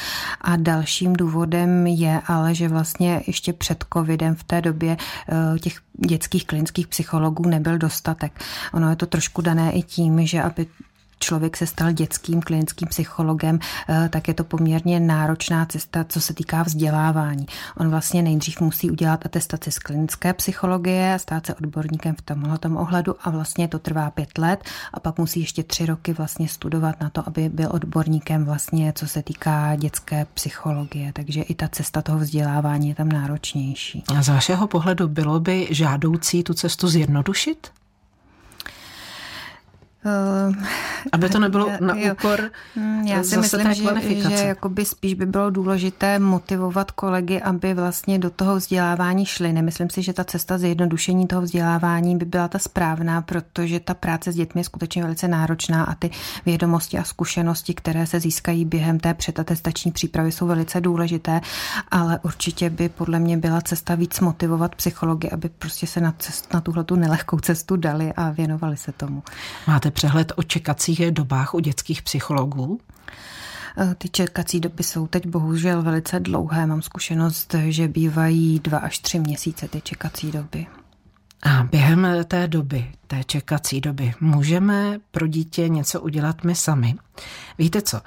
A 0.41 0.57
dalším 0.57 1.13
důvodem 1.13 1.87
je 1.87 2.21
ale, 2.27 2.55
že 2.55 2.69
vlastně 2.69 3.23
ještě 3.27 3.53
před 3.53 3.85
covidem 3.93 4.35
v 4.35 4.45
té 4.45 4.61
době 4.61 4.97
eh, 5.29 5.59
těch 5.59 5.81
dětských 6.07 6.47
klinických 6.47 6.87
psychologů 6.87 7.49
nebyl 7.49 7.79
dostatek. 7.79 8.41
Ono 8.73 8.91
je 8.91 8.97
to 8.97 9.07
trošku 9.07 9.43
dané 9.43 9.73
i 9.73 9.83
tím, 9.83 10.27
že 10.27 10.43
aby 10.43 10.67
člověk 11.19 11.57
se 11.57 11.67
stal 11.67 11.93
dětským 11.93 12.43
klinickým 12.43 12.89
psychologem, 12.89 13.59
eh, 13.89 14.09
tak 14.09 14.29
je 14.29 14.35
to 14.35 14.45
poměrně 14.45 15.01
náročná 15.01 15.67
cesta, 15.67 16.05
co 16.09 16.21
se 16.21 16.35
týká 16.35 16.63
vzdělávání. 16.63 17.47
On 17.81 17.91
vlastně 17.91 18.23
nejdřív 18.23 18.61
musí 18.61 18.91
udělat 18.91 19.27
atestaci 19.27 19.71
z 19.71 19.79
klinické 19.79 20.33
psychologie 20.33 21.15
a 21.15 21.19
stát 21.19 21.47
se 21.47 21.55
odborníkem 21.55 22.15
v 22.15 22.23
tomhle 22.23 22.59
ohledu 22.77 23.15
a 23.23 23.31
vlastně 23.31 23.69
to 23.69 23.79
trvá 23.79 24.11
pět 24.11 24.39
let 24.39 24.65
a 24.93 25.01
pak 25.01 25.19
musí 25.19 25.41
ještě 25.41 25.63
tři 25.63 25.87
roky 25.87 26.13
vlastně 26.13 26.49
studovat 26.49 27.01
na 27.01 27.11
to, 27.11 27.23
aby 27.27 27.49
byl 27.49 27.69
odborníkem 27.73 28.45
vlastně, 28.45 28.93
co 28.97 29.07
se 29.09 29.23
týká 29.23 29.77
dětské 29.77 30.27
psychologie. 30.35 31.13
Takže 31.13 31.43
i 31.43 31.55
ta 31.55 31.69
cesta 31.69 32.03
toho 32.03 32.19
vzdělávání 32.19 32.89
je 32.89 32.95
tam 32.95 33.09
náročnější. 33.09 34.05
A 34.17 34.23
z 34.23 34.29
vašeho 34.29 34.67
pohledu 34.67 35.09
bylo 35.09 35.41
by 35.41 35.69
žádoucí 35.71 36.43
tu 36.43 36.55
cestu 36.55 36.89
zjednodušit? 36.89 37.71
Uh, 40.07 40.55
Aby 41.13 41.29
to 41.29 41.39
nebylo 41.39 41.71
na 41.81 41.95
jo. 41.97 42.13
úkor 42.13 42.51
hmm, 42.77 43.07
Já 43.07 43.23
si 43.23 43.37
myslím, 43.37 43.75
že, 43.75 43.85
že 44.31 44.45
jakoby 44.47 44.85
spíš 44.85 45.15
by 45.15 45.27
bylo 45.27 45.51
důležité 45.51 46.19
motivovat 46.19 46.91
kolegy, 46.91 47.41
aby 47.41 47.75
vlastně 47.75 48.19
do 48.19 48.31
toho 48.31 48.57
vzdělávání 48.57 49.27
šli. 49.27 49.53
Nemyslím 49.53 49.91
si, 49.91 50.03
že 50.03 50.13
ta 50.13 50.25
cesta 50.25 50.59
zjednodušení 50.59 51.27
toho 51.27 51.43
vzdělávání 51.43 52.17
by 52.17 52.25
byla 52.25 52.49
ta 52.49 52.59
správná, 52.59 53.23
protože 53.23 53.81
ta 53.81 53.95
práce 53.95 54.33
s 54.33 54.35
dětmi 54.35 54.61
je 54.61 54.65
skutečně 54.65 55.03
velice 55.03 55.29
náročná 55.29 55.85
a 55.85 55.95
ty 55.95 56.11
vědomosti 56.47 56.99
a 56.99 57.05
zkušenosti, 57.05 57.75
které 57.75 58.07
se 58.07 58.21
získají 58.21 58.65
během 58.65 59.01
té 59.01 59.15
předatestační 59.15 59.93
přípravy, 59.93 60.33
jsou 60.33 60.47
velice 60.47 60.81
důležité, 60.81 61.41
ale 61.91 62.19
určitě 62.23 62.71
by 62.71 62.89
podle 62.89 63.19
mě 63.19 63.37
byla 63.37 63.61
cesta 63.61 63.95
víc 63.95 64.21
motivovat 64.21 64.75
psychologi, 64.75 65.31
aby 65.31 65.49
prostě 65.49 65.87
se 65.87 66.01
na, 66.01 66.15
cest, 66.19 66.55
na 66.55 66.61
tuhle 66.61 66.85
tu 66.85 66.97
nelehkou 66.97 67.39
cestu 67.39 67.77
dali 67.77 68.13
a 68.13 68.31
věnovali 68.31 68.77
se 68.77 68.93
tomu. 68.93 69.23
Máte 69.67 69.91
přehled 69.97 70.33
o 70.37 70.43
čekacích 70.43 71.11
dobách 71.11 71.55
u 71.55 71.61
dětských 71.61 72.03
psychologů? 72.03 72.81
Eh, 73.79 73.95
ty 73.95 74.09
čekací 74.09 74.61
doby 74.61 74.83
jsou 74.83 75.07
teď 75.07 75.27
bohužel 75.27 75.83
velice 75.83 76.21
dlouhé. 76.21 76.67
Mám 76.67 76.83
zkušenost, 76.83 77.55
že 77.69 77.89
bývají 77.89 78.59
dva 78.59 78.79
až 78.79 78.99
tři 78.99 79.19
měsíce 79.19 79.69
ty 79.69 79.81
čekací 79.81 80.33
doby. 80.33 80.67
A 81.43 81.63
během 81.63 82.07
té 82.29 82.49
doby, 82.49 82.93
té 83.07 83.25
čekací 83.25 83.81
doby, 83.81 84.15
můžeme 84.21 84.99
pro 85.11 85.27
dítě 85.27 85.69
něco 85.69 86.01
udělat 86.01 86.45
my 86.45 86.55
sami. 86.55 86.95
Víte 87.59 87.83
co, 87.83 88.01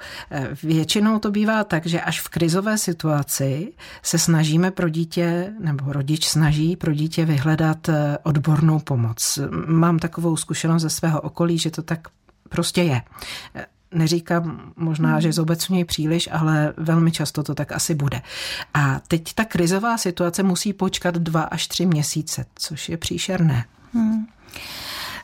většinou 0.62 1.18
to 1.18 1.30
bývá 1.30 1.64
tak, 1.64 1.86
že 1.86 2.00
až 2.00 2.20
v 2.20 2.28
krizové 2.28 2.78
situaci 2.78 3.72
se 4.02 4.18
snažíme 4.18 4.70
pro 4.70 4.88
dítě, 4.88 5.52
nebo 5.60 5.92
rodič 5.92 6.28
snaží 6.28 6.76
pro 6.76 6.92
dítě 6.92 7.24
vyhledat 7.24 7.88
eh, 7.88 8.18
odbornou 8.22 8.78
pomoc. 8.78 9.38
Mám 9.66 9.98
takovou 9.98 10.36
zkušenost 10.36 10.82
ze 10.82 10.90
svého 10.90 11.20
okolí, 11.20 11.58
že 11.58 11.70
to 11.70 11.82
tak 11.82 12.08
prostě 12.48 12.82
je 12.82 13.02
neříkám 13.94 14.72
možná, 14.76 15.20
že 15.20 15.32
zobecňuji 15.32 15.84
příliš, 15.84 16.28
ale 16.32 16.74
velmi 16.76 17.12
často 17.12 17.42
to 17.42 17.54
tak 17.54 17.72
asi 17.72 17.94
bude. 17.94 18.22
A 18.74 19.00
teď 19.08 19.34
ta 19.34 19.44
krizová 19.44 19.98
situace 19.98 20.42
musí 20.42 20.72
počkat 20.72 21.14
dva 21.14 21.42
až 21.42 21.66
tři 21.66 21.86
měsíce, 21.86 22.46
což 22.54 22.88
je 22.88 22.96
příšerné. 22.96 23.64
Hmm. 23.94 24.26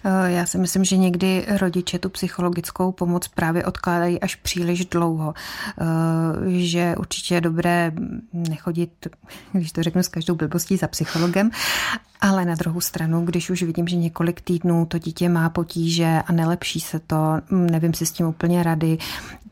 Eh, 0.05 0.31
já 0.33 0.47
si 0.47 0.59
myslím, 0.59 0.85
že 0.85 0.97
někdy 0.97 1.47
rodiče 1.61 1.99
tu 1.99 2.09
psychologickou 2.09 2.93
pomoc 2.93 3.29
právě 3.29 3.65
odkládají 3.65 4.21
až 4.21 4.35
příliš 4.35 4.87
dlouho. 4.87 5.35
Eh, 5.81 5.85
že 6.47 6.95
určitě 6.99 7.35
je 7.35 7.41
dobré 7.41 7.93
nechodit, 8.33 9.07
když 9.53 9.73
to 9.73 9.83
řeknu 9.83 10.03
s 10.03 10.09
každou 10.09 10.35
blbostí, 10.35 10.77
za 10.77 10.89
psychologem, 10.89 11.51
ale 12.21 12.45
na 12.45 12.55
druhou 12.55 12.81
stranu, 12.81 13.25
když 13.25 13.51
už 13.51 13.63
vidím, 13.63 13.89
že 13.89 13.97
několik 13.97 14.41
týdnů 14.41 14.87
to 14.87 14.99
dítě 14.99 15.29
má 15.29 15.51
potíže 15.51 16.23
a 16.27 16.33
nelepší 16.33 16.81
se 16.81 16.99
to, 16.99 17.41
nevím 17.51 17.95
si 17.95 18.07
s 18.07 18.13
tím 18.13 18.27
úplně 18.27 18.63
rady, 18.63 18.99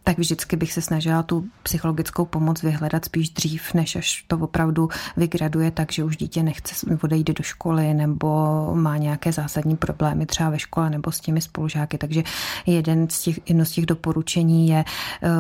tak 0.05 0.19
vždycky 0.19 0.57
bych 0.57 0.73
se 0.73 0.83
snažila 0.83 1.23
tu 1.23 1.45
psychologickou 1.63 2.25
pomoc 2.25 2.63
vyhledat 2.63 3.05
spíš 3.05 3.31
dřív, 3.31 3.75
než 3.75 3.97
až 3.97 4.25
to 4.27 4.39
opravdu 4.39 4.89
vygraduje 5.17 5.71
tak, 5.71 5.93
že 5.93 6.05
už 6.05 6.17
dítě 6.17 6.43
nechce 6.43 6.87
odejít 7.03 7.31
do 7.31 7.43
školy 7.43 7.95
nebo 7.95 8.29
má 8.75 8.97
nějaké 8.97 9.33
zásadní 9.33 9.77
problémy 9.77 10.27
třeba 10.35 10.51
ve 10.51 10.59
škole 10.59 10.91
nebo 10.91 11.13
s 11.13 11.21
těmi 11.21 11.41
spolužáky. 11.41 11.99
Takže 11.99 12.23
jeden 12.67 13.11
z 13.11 13.23
těch, 13.23 13.49
jedno 13.49 13.65
z 13.65 13.71
těch 13.71 13.87
doporučení 13.87 14.69
je 14.69 14.85
uh, 14.85 15.31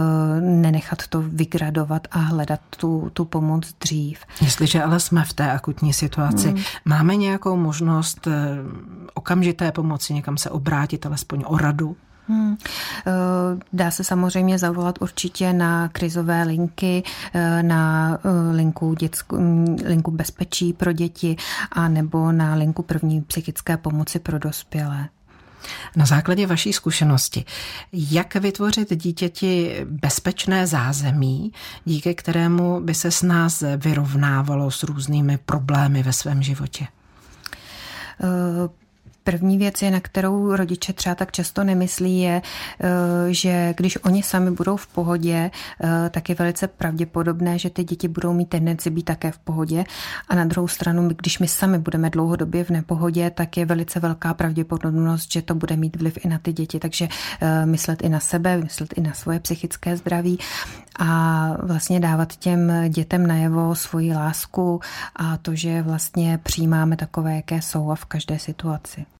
nenechat 0.40 1.06
to 1.08 1.22
vygradovat 1.22 2.06
a 2.10 2.18
hledat 2.18 2.60
tu, 2.70 3.10
tu 3.12 3.24
pomoc 3.24 3.74
dřív. 3.80 4.18
Jestliže 4.40 4.82
ale 4.82 5.00
jsme 5.00 5.24
v 5.24 5.32
té 5.32 5.50
akutní 5.52 5.92
situaci, 5.92 6.48
hmm. 6.48 6.62
máme 6.84 7.16
nějakou 7.16 7.56
možnost 7.56 8.26
uh, 8.26 8.32
okamžité 9.14 9.72
pomoci, 9.72 10.14
někam 10.14 10.36
se 10.36 10.50
obrátit, 10.50 11.06
alespoň 11.06 11.44
o 11.46 11.58
radu? 11.58 11.96
Hmm. 12.28 12.56
Eh, 13.06 13.12
dá 13.72 13.90
se 13.90 14.04
samozřejmě 14.04 14.58
zavolat 14.58 14.98
určitě 15.00 15.52
na 15.52 15.88
krizové 15.88 16.42
linky, 16.42 17.02
eh, 17.34 17.62
na 17.62 18.14
eh, 18.24 18.56
linku, 18.56 18.94
dětskou, 18.94 19.40
mm, 19.40 19.76
linku 19.84 20.10
bezpečí 20.10 20.72
pro 20.72 20.92
děti 20.92 21.36
a 21.72 21.88
nebo 21.88 22.32
na 22.32 22.54
linku 22.54 22.82
první 22.82 23.22
psychické 23.22 23.76
pomoci 23.76 24.18
pro 24.18 24.38
dospělé. 24.38 25.08
Na 25.96 26.06
základě 26.06 26.46
vaší 26.46 26.72
zkušenosti, 26.72 27.44
jak 27.92 28.34
vytvořit 28.34 28.96
dítěti 28.96 29.86
bezpečné 29.90 30.66
zázemí, 30.66 31.52
díky 31.84 32.14
kterému 32.14 32.80
by 32.80 32.94
se 32.94 33.10
s 33.10 33.22
nás 33.22 33.64
vyrovnávalo 33.76 34.70
s 34.70 34.82
různými 34.82 35.38
problémy 35.38 36.02
ve 36.02 36.12
svém 36.12 36.42
životě? 36.42 36.86
První 39.24 39.58
věc 39.58 39.82
je, 39.82 39.90
na 39.90 40.00
kterou 40.00 40.56
rodiče 40.56 40.92
třeba 40.92 41.14
tak 41.14 41.32
často 41.32 41.64
nemyslí, 41.64 42.20
je, 42.20 42.42
eh, 42.80 42.88
že 43.30 43.74
když 43.76 44.04
oni 44.04 44.22
sami 44.22 44.50
budou 44.50 44.76
v 44.76 44.86
pohodě, 44.86 45.50
eh, 45.80 46.10
tak 46.10 46.28
je 46.28 46.34
velice 46.34 46.68
pravděpodobné, 46.68 47.58
že 47.58 47.70
ty 47.70 47.84
děti 47.84 48.08
budou 48.08 48.32
mít 48.32 48.48
tendenci 48.48 48.90
být 48.90 49.02
také 49.02 49.30
v 49.30 49.38
pohodě. 49.38 49.84
A 50.28 50.34
na 50.34 50.44
druhou 50.44 50.68
stranu, 50.68 51.08
když 51.08 51.38
my 51.38 51.48
sami 51.48 51.78
budeme 51.78 52.10
dlouhodobě 52.10 52.64
v 52.64 52.70
nepohodě, 52.70 53.30
tak 53.30 53.56
je 53.56 53.66
velice 53.66 54.00
velká 54.00 54.34
pravděpodobnost, 54.34 55.32
že 55.32 55.42
to 55.42 55.54
bude 55.54 55.76
mít 55.76 55.96
vliv 55.96 56.24
i 56.24 56.28
na 56.28 56.38
ty 56.38 56.52
děti. 56.52 56.78
Takže 56.78 57.08
eh, 57.40 57.66
myslet 57.66 58.02
i 58.02 58.08
na 58.08 58.20
sebe, 58.20 58.56
myslet 58.56 58.92
i 58.96 59.00
na 59.00 59.12
svoje 59.12 59.40
psychické 59.40 59.96
zdraví 59.96 60.38
a 60.98 61.50
vlastně 61.62 62.00
dávat 62.00 62.36
těm 62.36 62.72
dětem 62.88 63.26
najevo 63.26 63.74
svoji 63.74 64.14
lásku 64.14 64.80
a 65.16 65.36
to, 65.36 65.54
že 65.54 65.82
vlastně 65.82 66.38
přijímáme 66.42 66.96
takové, 66.96 67.36
jaké 67.36 67.62
jsou 67.62 67.90
a 67.90 67.94
v 67.94 68.04
každé 68.04 68.38
situaci. 68.38 69.06